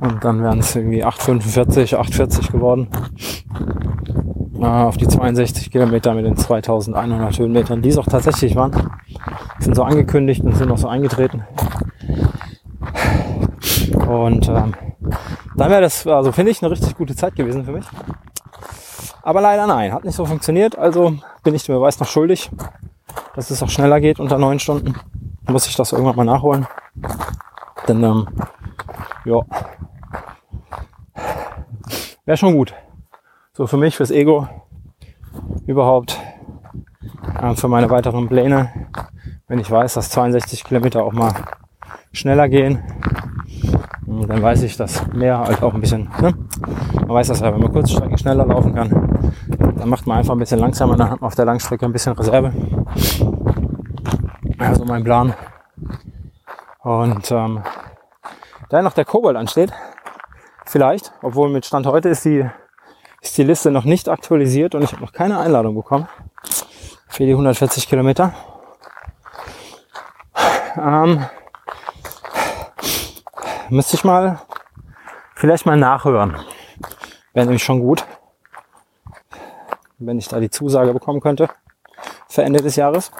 Und 0.00 0.22
dann 0.22 0.42
wären 0.42 0.58
es 0.58 0.76
irgendwie 0.76 1.04
8,45, 1.04 1.96
8,40 1.96 2.52
geworden. 2.52 2.88
Auf 4.60 4.96
die 4.96 5.08
62 5.08 5.70
Kilometer 5.70 6.14
mit 6.14 6.24
den 6.24 6.36
2100 6.36 7.38
Höhenmetern, 7.38 7.82
die 7.82 7.88
es 7.88 7.98
auch 7.98 8.06
tatsächlich 8.06 8.54
waren. 8.54 8.72
Sind 9.58 9.74
so 9.74 9.82
angekündigt 9.82 10.42
und 10.42 10.56
sind 10.56 10.70
auch 10.70 10.78
so 10.78 10.88
eingetreten. 10.88 11.44
Und 14.08 14.48
ähm, 14.48 14.74
dann 15.56 15.70
wäre 15.70 15.80
das, 15.80 16.06
also 16.06 16.32
finde 16.32 16.52
ich, 16.52 16.62
eine 16.62 16.70
richtig 16.70 16.96
gute 16.96 17.16
Zeit 17.16 17.36
gewesen 17.36 17.64
für 17.64 17.72
mich. 17.72 17.86
Aber 19.22 19.40
leider 19.40 19.66
nein, 19.66 19.92
hat 19.92 20.04
nicht 20.04 20.14
so 20.14 20.26
funktioniert. 20.26 20.78
Also 20.78 21.16
bin 21.42 21.54
ich 21.54 21.64
dem 21.64 21.74
Beweis 21.74 21.98
noch 21.98 22.08
schuldig, 22.08 22.50
dass 23.34 23.50
es 23.50 23.62
auch 23.62 23.70
schneller 23.70 24.00
geht 24.00 24.20
unter 24.20 24.38
neun 24.38 24.58
Stunden. 24.58 24.94
Muss 25.48 25.66
ich 25.66 25.76
das 25.76 25.92
irgendwann 25.92 26.16
mal 26.16 26.24
nachholen. 26.24 26.66
Denn, 27.88 28.02
ähm, 28.02 28.26
ja, 29.24 29.40
wäre 32.24 32.36
schon 32.36 32.54
gut. 32.54 32.74
So 33.56 33.68
für 33.68 33.76
mich, 33.76 33.96
fürs 33.96 34.10
Ego, 34.10 34.48
überhaupt, 35.64 36.20
äh, 37.40 37.54
für 37.54 37.68
meine 37.68 37.88
weiteren 37.88 38.28
Pläne, 38.28 38.72
wenn 39.46 39.60
ich 39.60 39.70
weiß, 39.70 39.94
dass 39.94 40.10
62 40.10 40.64
Kilometer 40.64 41.04
auch 41.04 41.12
mal 41.12 41.32
schneller 42.10 42.48
gehen, 42.48 42.82
dann 44.26 44.42
weiß 44.42 44.64
ich, 44.64 44.76
dass 44.76 45.06
mehr 45.12 45.38
halt 45.38 45.62
auch 45.62 45.72
ein 45.72 45.80
bisschen, 45.80 46.10
ne? 46.20 46.34
man 47.02 47.08
weiß 47.10 47.28
das 47.28 47.38
ja, 47.38 47.54
wenn 47.54 47.60
man 47.60 47.70
Kurzstrecke 47.70 48.18
schneller 48.18 48.44
laufen 48.44 48.74
kann, 48.74 49.32
dann 49.76 49.88
macht 49.88 50.08
man 50.08 50.18
einfach 50.18 50.34
ein 50.34 50.40
bisschen 50.40 50.58
langsamer, 50.58 50.96
dann 50.96 51.10
hat 51.10 51.20
man 51.20 51.28
auf 51.28 51.36
der 51.36 51.44
Langstrecke 51.44 51.86
ein 51.86 51.92
bisschen 51.92 52.14
Reserve. 52.14 52.52
Also 54.58 54.84
mein 54.84 55.04
Plan. 55.04 55.32
Und 56.82 57.30
ähm, 57.30 57.62
da 58.68 58.82
noch 58.82 58.94
der 58.94 59.04
Kobold 59.04 59.36
ansteht, 59.36 59.72
vielleicht, 60.66 61.12
obwohl 61.22 61.50
mit 61.50 61.64
Stand 61.64 61.86
heute 61.86 62.08
ist 62.08 62.24
die, 62.24 62.44
ist 63.24 63.38
die 63.38 63.42
Liste 63.42 63.70
noch 63.70 63.84
nicht 63.84 64.08
aktualisiert 64.08 64.74
und 64.74 64.82
ich 64.82 64.92
habe 64.92 65.02
noch 65.02 65.12
keine 65.12 65.38
Einladung 65.38 65.74
bekommen 65.74 66.06
für 67.08 67.24
die 67.24 67.32
140 67.32 67.88
Kilometer. 67.88 68.34
Ähm, 70.76 71.24
müsste 73.70 73.96
ich 73.96 74.04
mal 74.04 74.40
vielleicht 75.34 75.64
mal 75.64 75.76
nachhören. 75.76 76.36
Wäre 77.32 77.46
nämlich 77.46 77.64
schon 77.64 77.80
gut, 77.80 78.04
wenn 79.98 80.18
ich 80.18 80.28
da 80.28 80.38
die 80.38 80.50
Zusage 80.50 80.92
bekommen 80.92 81.20
könnte 81.20 81.48
für 82.28 82.42
Ende 82.42 82.60
des 82.60 82.76
Jahres. 82.76 83.10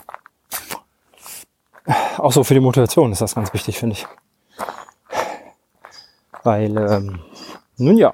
Auch 2.19 2.33
so 2.33 2.45
für 2.45 2.55
die 2.55 2.61
Motivation 2.61 3.11
ist 3.11 3.23
das 3.23 3.35
ganz 3.35 3.53
wichtig, 3.55 3.79
finde 3.79 3.95
ich. 3.95 4.07
Weil, 6.43 6.77
ähm, 6.77 7.21
nun 7.79 7.97
ja, 7.97 8.13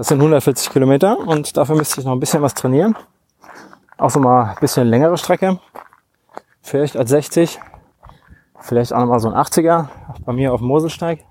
das 0.00 0.08
sind 0.08 0.16
140 0.16 0.70
Kilometer 0.70 1.18
und 1.18 1.58
dafür 1.58 1.76
müsste 1.76 2.00
ich 2.00 2.06
noch 2.06 2.14
ein 2.14 2.20
bisschen 2.20 2.40
was 2.40 2.54
trainieren. 2.54 2.96
Auch 3.98 4.08
so 4.08 4.18
mal 4.18 4.44
ein 4.44 4.56
bisschen 4.58 4.88
längere 4.88 5.18
Strecke. 5.18 5.60
Vielleicht 6.62 6.96
als 6.96 7.10
60. 7.10 7.60
Vielleicht 8.60 8.94
auch 8.94 9.00
nochmal 9.00 9.20
so 9.20 9.28
ein 9.30 9.34
80er. 9.34 9.88
Bei 10.24 10.32
mir 10.32 10.54
auf 10.54 10.60
dem 10.60 10.68
Moselsteig. 10.68 11.26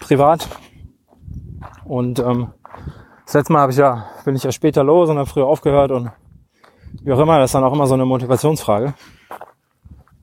Privat. 0.00 0.48
Und 1.84 2.18
ähm, 2.18 2.48
das 3.26 3.34
letzte 3.34 3.52
Mal 3.52 3.60
habe 3.60 3.70
ich 3.70 3.78
ja, 3.78 4.06
bin 4.24 4.34
ich 4.34 4.42
ja 4.42 4.50
später 4.50 4.82
los 4.82 5.08
und 5.08 5.16
habe 5.16 5.30
früher 5.30 5.46
aufgehört 5.46 5.92
und 5.92 6.10
wie 7.04 7.12
auch 7.12 7.20
immer, 7.20 7.38
das 7.38 7.50
ist 7.50 7.54
dann 7.54 7.62
auch 7.62 7.72
immer 7.72 7.86
so 7.86 7.94
eine 7.94 8.06
Motivationsfrage. 8.06 8.92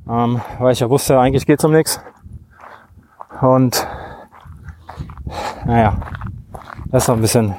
Ähm, 0.10 0.42
weil 0.60 0.74
ich 0.74 0.82
ja 0.82 0.90
wusste, 0.90 1.18
eigentlich 1.18 1.46
geht's 1.46 1.64
um 1.64 1.72
nichts. 1.72 2.02
Und 3.40 3.88
naja, 5.64 5.96
das 6.92 7.04
ist 7.04 7.08
noch 7.08 7.16
ein 7.16 7.22
bisschen. 7.22 7.56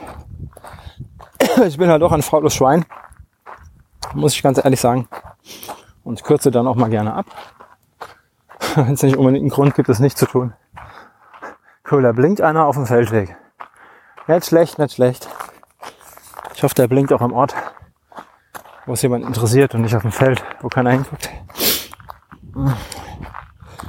ich 1.67 1.79
bin 1.79 1.89
halt 1.89 2.03
auch 2.03 2.13
ein 2.13 2.23
faules 2.23 2.55
Schwein. 2.55 2.85
Muss 4.15 4.35
ich 4.35 4.43
ganz 4.43 4.63
ehrlich 4.63 4.81
sagen. 4.81 5.09
Und 6.05 6.23
kürze 6.23 6.51
dann 6.51 6.67
auch 6.67 6.77
mal 6.77 6.91
gerne 6.91 7.15
ab. 7.15 7.27
Wenn 8.75 8.93
es 8.95 9.03
nicht 9.03 9.17
unbedingt 9.17 9.43
einen 9.43 9.51
Grund 9.51 9.75
gibt, 9.75 9.89
es 9.89 10.01
nicht 10.01 10.19
zu 10.19 10.27
tun. 10.27 10.53
Cool, 11.91 12.03
da 12.03 12.13
blinkt 12.13 12.41
einer 12.41 12.67
auf 12.67 12.77
dem 12.77 12.87
Feldweg. 12.87 13.37
Nicht 14.27 14.47
schlecht, 14.47 14.79
nicht 14.79 14.95
schlecht. 14.95 15.29
Ich 16.55 16.63
hoffe, 16.63 16.75
der 16.75 16.87
blinkt 16.87 17.13
auch 17.13 17.21
am 17.21 17.33
Ort, 17.33 17.55
wo 18.87 18.93
es 18.93 19.03
jemand 19.03 19.25
interessiert 19.25 19.75
und 19.75 19.83
nicht 19.83 19.97
auf 19.97 20.03
dem 20.03 20.13
Feld, 20.13 20.45
wo 20.61 20.69
keiner 20.69 20.91
hinguckt. 20.91 21.29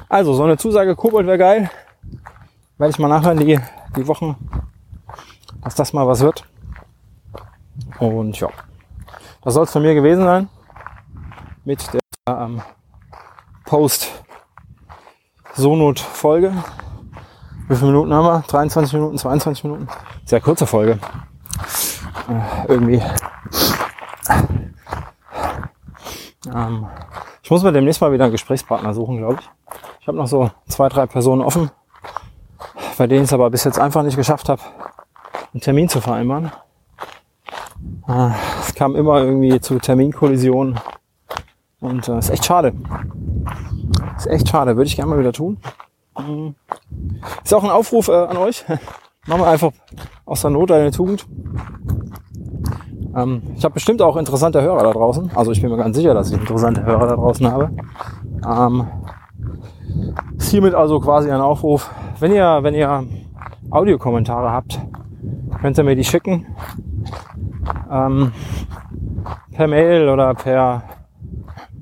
Also, 0.10 0.34
so 0.34 0.44
eine 0.44 0.58
Zusage 0.58 0.96
Kobold 0.96 1.28
wäre 1.28 1.38
geil. 1.38 1.70
Werde 2.78 2.92
ich 2.92 3.00
mal 3.00 3.10
nachhören, 3.10 3.38
die, 3.38 3.60
die 3.96 4.08
Wochen, 4.08 4.36
dass 5.62 5.76
das 5.76 5.93
mal 5.93 6.08
was 6.08 6.21
wird. 6.21 6.45
Und 7.99 8.39
ja, 8.39 8.49
das 9.43 9.54
soll 9.54 9.63
es 9.63 9.71
von 9.71 9.82
mir 9.82 9.93
gewesen 9.93 10.23
sein. 10.23 10.49
Mit 11.65 11.82
der 11.93 12.02
ähm, 12.28 12.62
Post-Sonot-Folge. 13.65 16.54
Wie 17.67 17.76
viele 17.76 17.91
Minuten 17.91 18.13
haben 18.13 18.26
wir? 18.26 18.43
23 18.47 18.93
Minuten, 18.93 19.17
22 19.17 19.63
Minuten? 19.63 19.88
Sehr 20.26 20.41
kurze 20.41 20.67
Folge. 20.67 20.99
Äh, 22.30 22.67
irgendwie. 22.67 23.02
Ähm, 26.54 26.88
ich 27.41 27.52
muss 27.52 27.63
mir 27.63 27.71
demnächst 27.71 28.02
mal 28.02 28.12
wieder 28.12 28.26
einen 28.26 28.34
Gesprächspartner 28.34 28.93
suchen, 28.93 29.17
glaube 29.17 29.38
ich. 29.39 29.49
Ich 30.02 30.08
habe 30.08 30.17
noch 30.17 30.28
so 30.28 30.52
zwei, 30.67 30.89
drei 30.89 31.06
Personen 31.06 31.41
offen, 31.41 31.71
bei 32.97 33.08
denen 33.08 33.23
ich 33.23 33.30
es 33.30 33.34
aber 33.34 33.49
bis 33.49 33.63
jetzt 33.63 33.80
einfach 33.80 34.04
nicht 34.04 34.17
geschafft 34.17 34.49
habe, 34.49 34.62
einen 35.54 35.62
Termin 35.62 35.89
zu 35.89 36.02
vereinbaren. 36.02 36.52
Äh, 38.08 38.30
es 38.60 38.74
kam 38.76 38.96
immer 38.96 39.22
irgendwie 39.22 39.60
zu 39.60 39.80
Terminkollisionen 39.80 40.80
und 41.80 42.08
äh, 42.08 42.18
ist 42.18 42.30
echt 42.30 42.46
schade. 42.46 42.74
Ist 44.18 44.28
echt 44.28 44.50
schade, 44.50 44.76
würde 44.76 44.88
ich 44.88 44.96
gerne 44.96 45.12
mal 45.12 45.20
wieder 45.20 45.34
tun. 45.34 45.58
Mhm. 46.18 46.56
Ist 47.44 47.54
auch 47.54 47.63
ein 47.63 47.70
Aufruf 47.70 48.08
äh, 48.08 48.13
an 48.13 48.38
euch. 48.38 48.66
Machen 49.28 49.42
wir 49.42 49.48
einfach 49.48 49.72
aus 50.26 50.42
der 50.42 50.50
Not 50.50 50.72
eine 50.72 50.92
Tugend. 50.92 51.26
Ähm, 53.16 53.42
ich 53.56 53.63
habe 53.63 53.76
bestimmt 53.76 54.02
auch 54.02 54.18
interessante 54.18 54.62
Hörer 54.62 54.84
da 54.84 54.92
draußen. 54.92 55.32
Also 55.36 55.52
ich 55.52 55.62
bin 55.62 55.70
mir 55.70 55.78
ganz 55.78 55.96
sicher, 55.96 56.13
dass 56.13 56.32
ich 56.32 56.39
interessante 56.39 56.84
Hörer 56.84 57.08
da 57.08 57.16
draußen 57.16 57.50
habe. 57.50 57.72
Ähm, 58.46 58.88
ist 60.38 60.50
hiermit 60.50 60.74
also 60.74 61.00
quasi 61.00 61.32
ein 61.32 61.42
Aufruf. 61.42 61.89
Wenn 62.20 62.34
ihr, 62.34 62.60
wenn 62.63 62.74
ihr 62.74 63.06
Audiokommentare 63.70 64.52
habt, 64.52 64.80
könnt 65.63 65.78
ihr 65.78 65.86
mir 65.86 65.95
die 65.95 66.04
schicken. 66.04 66.45
Ähm, 67.89 68.34
per 69.54 69.65
Mail 69.65 70.10
oder 70.10 70.34
per, 70.34 70.84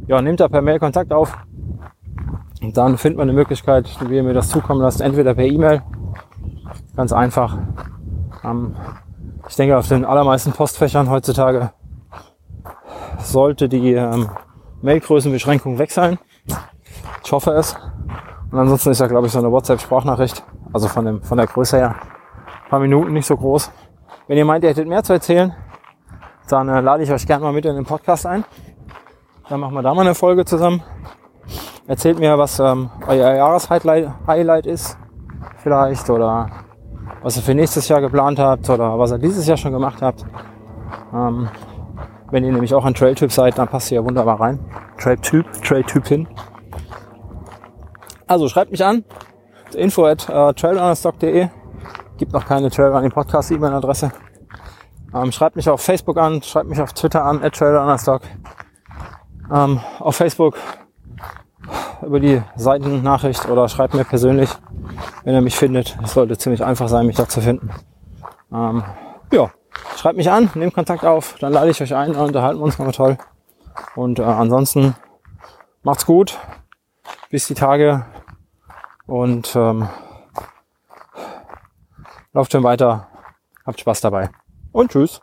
ja, 0.05 0.21
nehmt 0.21 0.39
da 0.39 0.47
per 0.47 0.61
Mail 0.61 0.77
Kontakt 0.77 1.11
auf. 1.11 1.35
Und 2.61 2.77
dann 2.77 2.99
findet 2.99 3.17
man 3.17 3.27
eine 3.27 3.35
Möglichkeit, 3.35 3.89
wie 4.07 4.17
ihr 4.17 4.23
mir 4.23 4.35
das 4.35 4.49
zukommen 4.49 4.81
lasst, 4.81 5.01
entweder 5.01 5.33
per 5.33 5.45
E-Mail, 5.45 5.81
ganz 6.95 7.11
einfach. 7.11 7.57
Ähm, 8.43 8.75
ich 9.49 9.55
denke, 9.55 9.75
auf 9.75 9.87
den 9.87 10.05
allermeisten 10.05 10.51
Postfächern 10.51 11.09
heutzutage 11.09 11.71
sollte 13.17 13.67
die 13.67 13.93
ähm, 13.93 14.29
Mailgrößenbeschränkung 14.83 15.79
weg 15.79 15.89
sein. 15.89 16.19
Ich 17.25 17.31
hoffe 17.31 17.49
es. 17.53 17.75
Und 18.51 18.59
ansonsten 18.59 18.91
ist 18.91 19.01
ja, 19.01 19.07
glaube 19.07 19.25
ich, 19.25 19.33
so 19.33 19.39
eine 19.39 19.51
WhatsApp-Sprachnachricht, 19.51 20.43
also 20.71 20.87
von, 20.87 21.03
dem, 21.03 21.23
von 21.23 21.39
der 21.39 21.47
Größe 21.47 21.77
her, 21.77 21.95
paar 22.71 22.79
Minuten 22.79 23.11
nicht 23.11 23.27
so 23.27 23.35
groß. 23.35 23.69
Wenn 24.27 24.37
ihr 24.37 24.45
meint, 24.45 24.63
ihr 24.63 24.69
hättet 24.69 24.87
mehr 24.87 25.03
zu 25.03 25.11
erzählen, 25.11 25.53
dann 26.47 26.69
äh, 26.69 26.79
lade 26.79 27.03
ich 27.03 27.11
euch 27.11 27.27
gerne 27.27 27.43
mal 27.43 27.51
mit 27.51 27.65
in 27.65 27.75
den 27.75 27.83
Podcast 27.83 28.25
ein. 28.25 28.45
Dann 29.49 29.59
machen 29.59 29.73
wir 29.73 29.81
da 29.81 29.93
mal 29.93 30.03
eine 30.03 30.15
Folge 30.15 30.45
zusammen. 30.45 30.81
Erzählt 31.85 32.17
mir, 32.17 32.37
was 32.37 32.59
ähm, 32.59 32.89
euer 33.07 33.35
Jahreshighlight 33.35 34.65
ist, 34.65 34.97
vielleicht, 35.57 36.09
oder 36.09 36.49
was 37.21 37.35
ihr 37.35 37.43
für 37.43 37.53
nächstes 37.53 37.89
Jahr 37.89 37.99
geplant 37.99 38.39
habt, 38.39 38.69
oder 38.69 38.97
was 38.97 39.11
ihr 39.11 39.17
dieses 39.17 39.45
Jahr 39.45 39.57
schon 39.57 39.73
gemacht 39.73 40.01
habt. 40.01 40.23
Ähm, 41.13 41.49
wenn 42.29 42.45
ihr 42.45 42.53
nämlich 42.53 42.73
auch 42.73 42.85
ein 42.85 42.93
Trail-Typ 42.93 43.33
seid, 43.33 43.57
dann 43.57 43.67
passt 43.67 43.91
ihr 43.91 43.99
ja 43.99 44.05
wunderbar 44.05 44.39
rein. 44.39 44.59
Trail-Typ, 44.97 45.61
Trail-Typin. 45.61 46.25
Also 48.27 48.47
schreibt 48.47 48.71
mich 48.71 48.85
an. 48.85 49.03
Info 49.75 50.05
at 50.05 50.29
äh, 50.29 50.53
trailrunnerstock.de. 50.53 51.49
Gibt 52.21 52.33
noch 52.33 52.45
keine 52.45 52.69
Trailrunning 52.69 53.09
Podcast 53.09 53.49
E-Mail-Adresse. 53.49 54.11
Ähm, 55.11 55.31
schreibt 55.31 55.55
mich 55.55 55.67
auf 55.67 55.81
Facebook 55.81 56.19
an, 56.19 56.43
schreibt 56.43 56.69
mich 56.69 56.79
auf 56.79 56.93
Twitter 56.93 57.25
an, 57.25 57.43
at 57.43 57.55
trailrunnerstock. 57.55 58.21
Ähm, 59.51 59.79
auf 59.97 60.17
Facebook 60.17 60.55
über 62.05 62.19
die 62.19 62.43
Seitennachricht 62.55 63.49
oder 63.49 63.67
schreibt 63.67 63.95
mir 63.95 64.03
persönlich. 64.03 64.51
wenn 65.23 65.33
ihr 65.33 65.41
mich 65.41 65.55
findet. 65.55 65.97
Es 66.03 66.13
sollte 66.13 66.37
ziemlich 66.37 66.63
einfach 66.63 66.89
sein, 66.89 67.07
mich 67.07 67.15
da 67.15 67.27
zu 67.27 67.41
finden. 67.41 67.71
Ähm, 68.53 68.83
ja, 69.31 69.49
schreibt 69.97 70.17
mich 70.17 70.29
an, 70.29 70.51
nehmt 70.53 70.75
Kontakt 70.75 71.03
auf, 71.03 71.37
dann 71.39 71.51
lade 71.51 71.71
ich 71.71 71.81
euch 71.81 71.95
ein, 71.95 72.13
dann 72.13 72.27
unterhalten 72.27 72.61
uns 72.61 72.77
nochmal 72.77 72.93
toll. 72.93 73.17
Und 73.95 74.19
äh, 74.19 74.21
ansonsten 74.21 74.93
macht's 75.81 76.05
gut, 76.05 76.37
bis 77.31 77.47
die 77.47 77.55
Tage 77.55 78.05
und 79.07 79.55
ähm, 79.55 79.89
lauft 82.33 82.51
schön 82.51 82.63
weiter, 82.63 83.07
habt 83.65 83.79
Spaß 83.79 84.01
dabei 84.01 84.29
und 84.71 84.91
tschüss. 84.91 85.21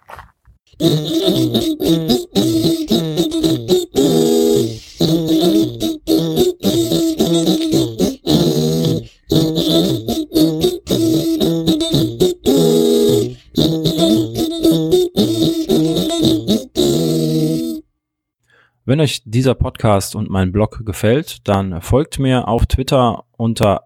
Wenn 18.84 19.00
euch 19.00 19.22
dieser 19.26 19.54
Podcast 19.54 20.14
und 20.14 20.30
mein 20.30 20.50
Blog 20.50 20.84
gefällt, 20.86 21.46
dann 21.46 21.82
folgt 21.82 22.18
mir 22.18 22.48
auf 22.48 22.66
Twitter 22.66 23.24
unter 23.36 23.82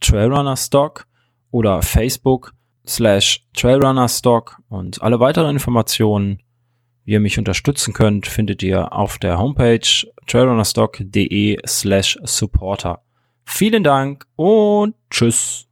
@trailrunnerstock 0.00 1.06
oder 1.50 1.82
Facebook 1.82 2.55
slash 2.88 3.44
trailrunnerstock 3.54 4.58
und 4.68 5.02
alle 5.02 5.20
weiteren 5.20 5.50
Informationen, 5.50 6.42
wie 7.04 7.12
ihr 7.12 7.20
mich 7.20 7.38
unterstützen 7.38 7.92
könnt, 7.92 8.26
findet 8.26 8.62
ihr 8.62 8.92
auf 8.92 9.18
der 9.18 9.38
Homepage 9.38 9.80
trailrunnerstock.de 10.26 11.58
slash 11.66 12.18
supporter. 12.24 13.02
Vielen 13.44 13.84
Dank 13.84 14.26
und 14.36 14.94
tschüss. 15.10 15.65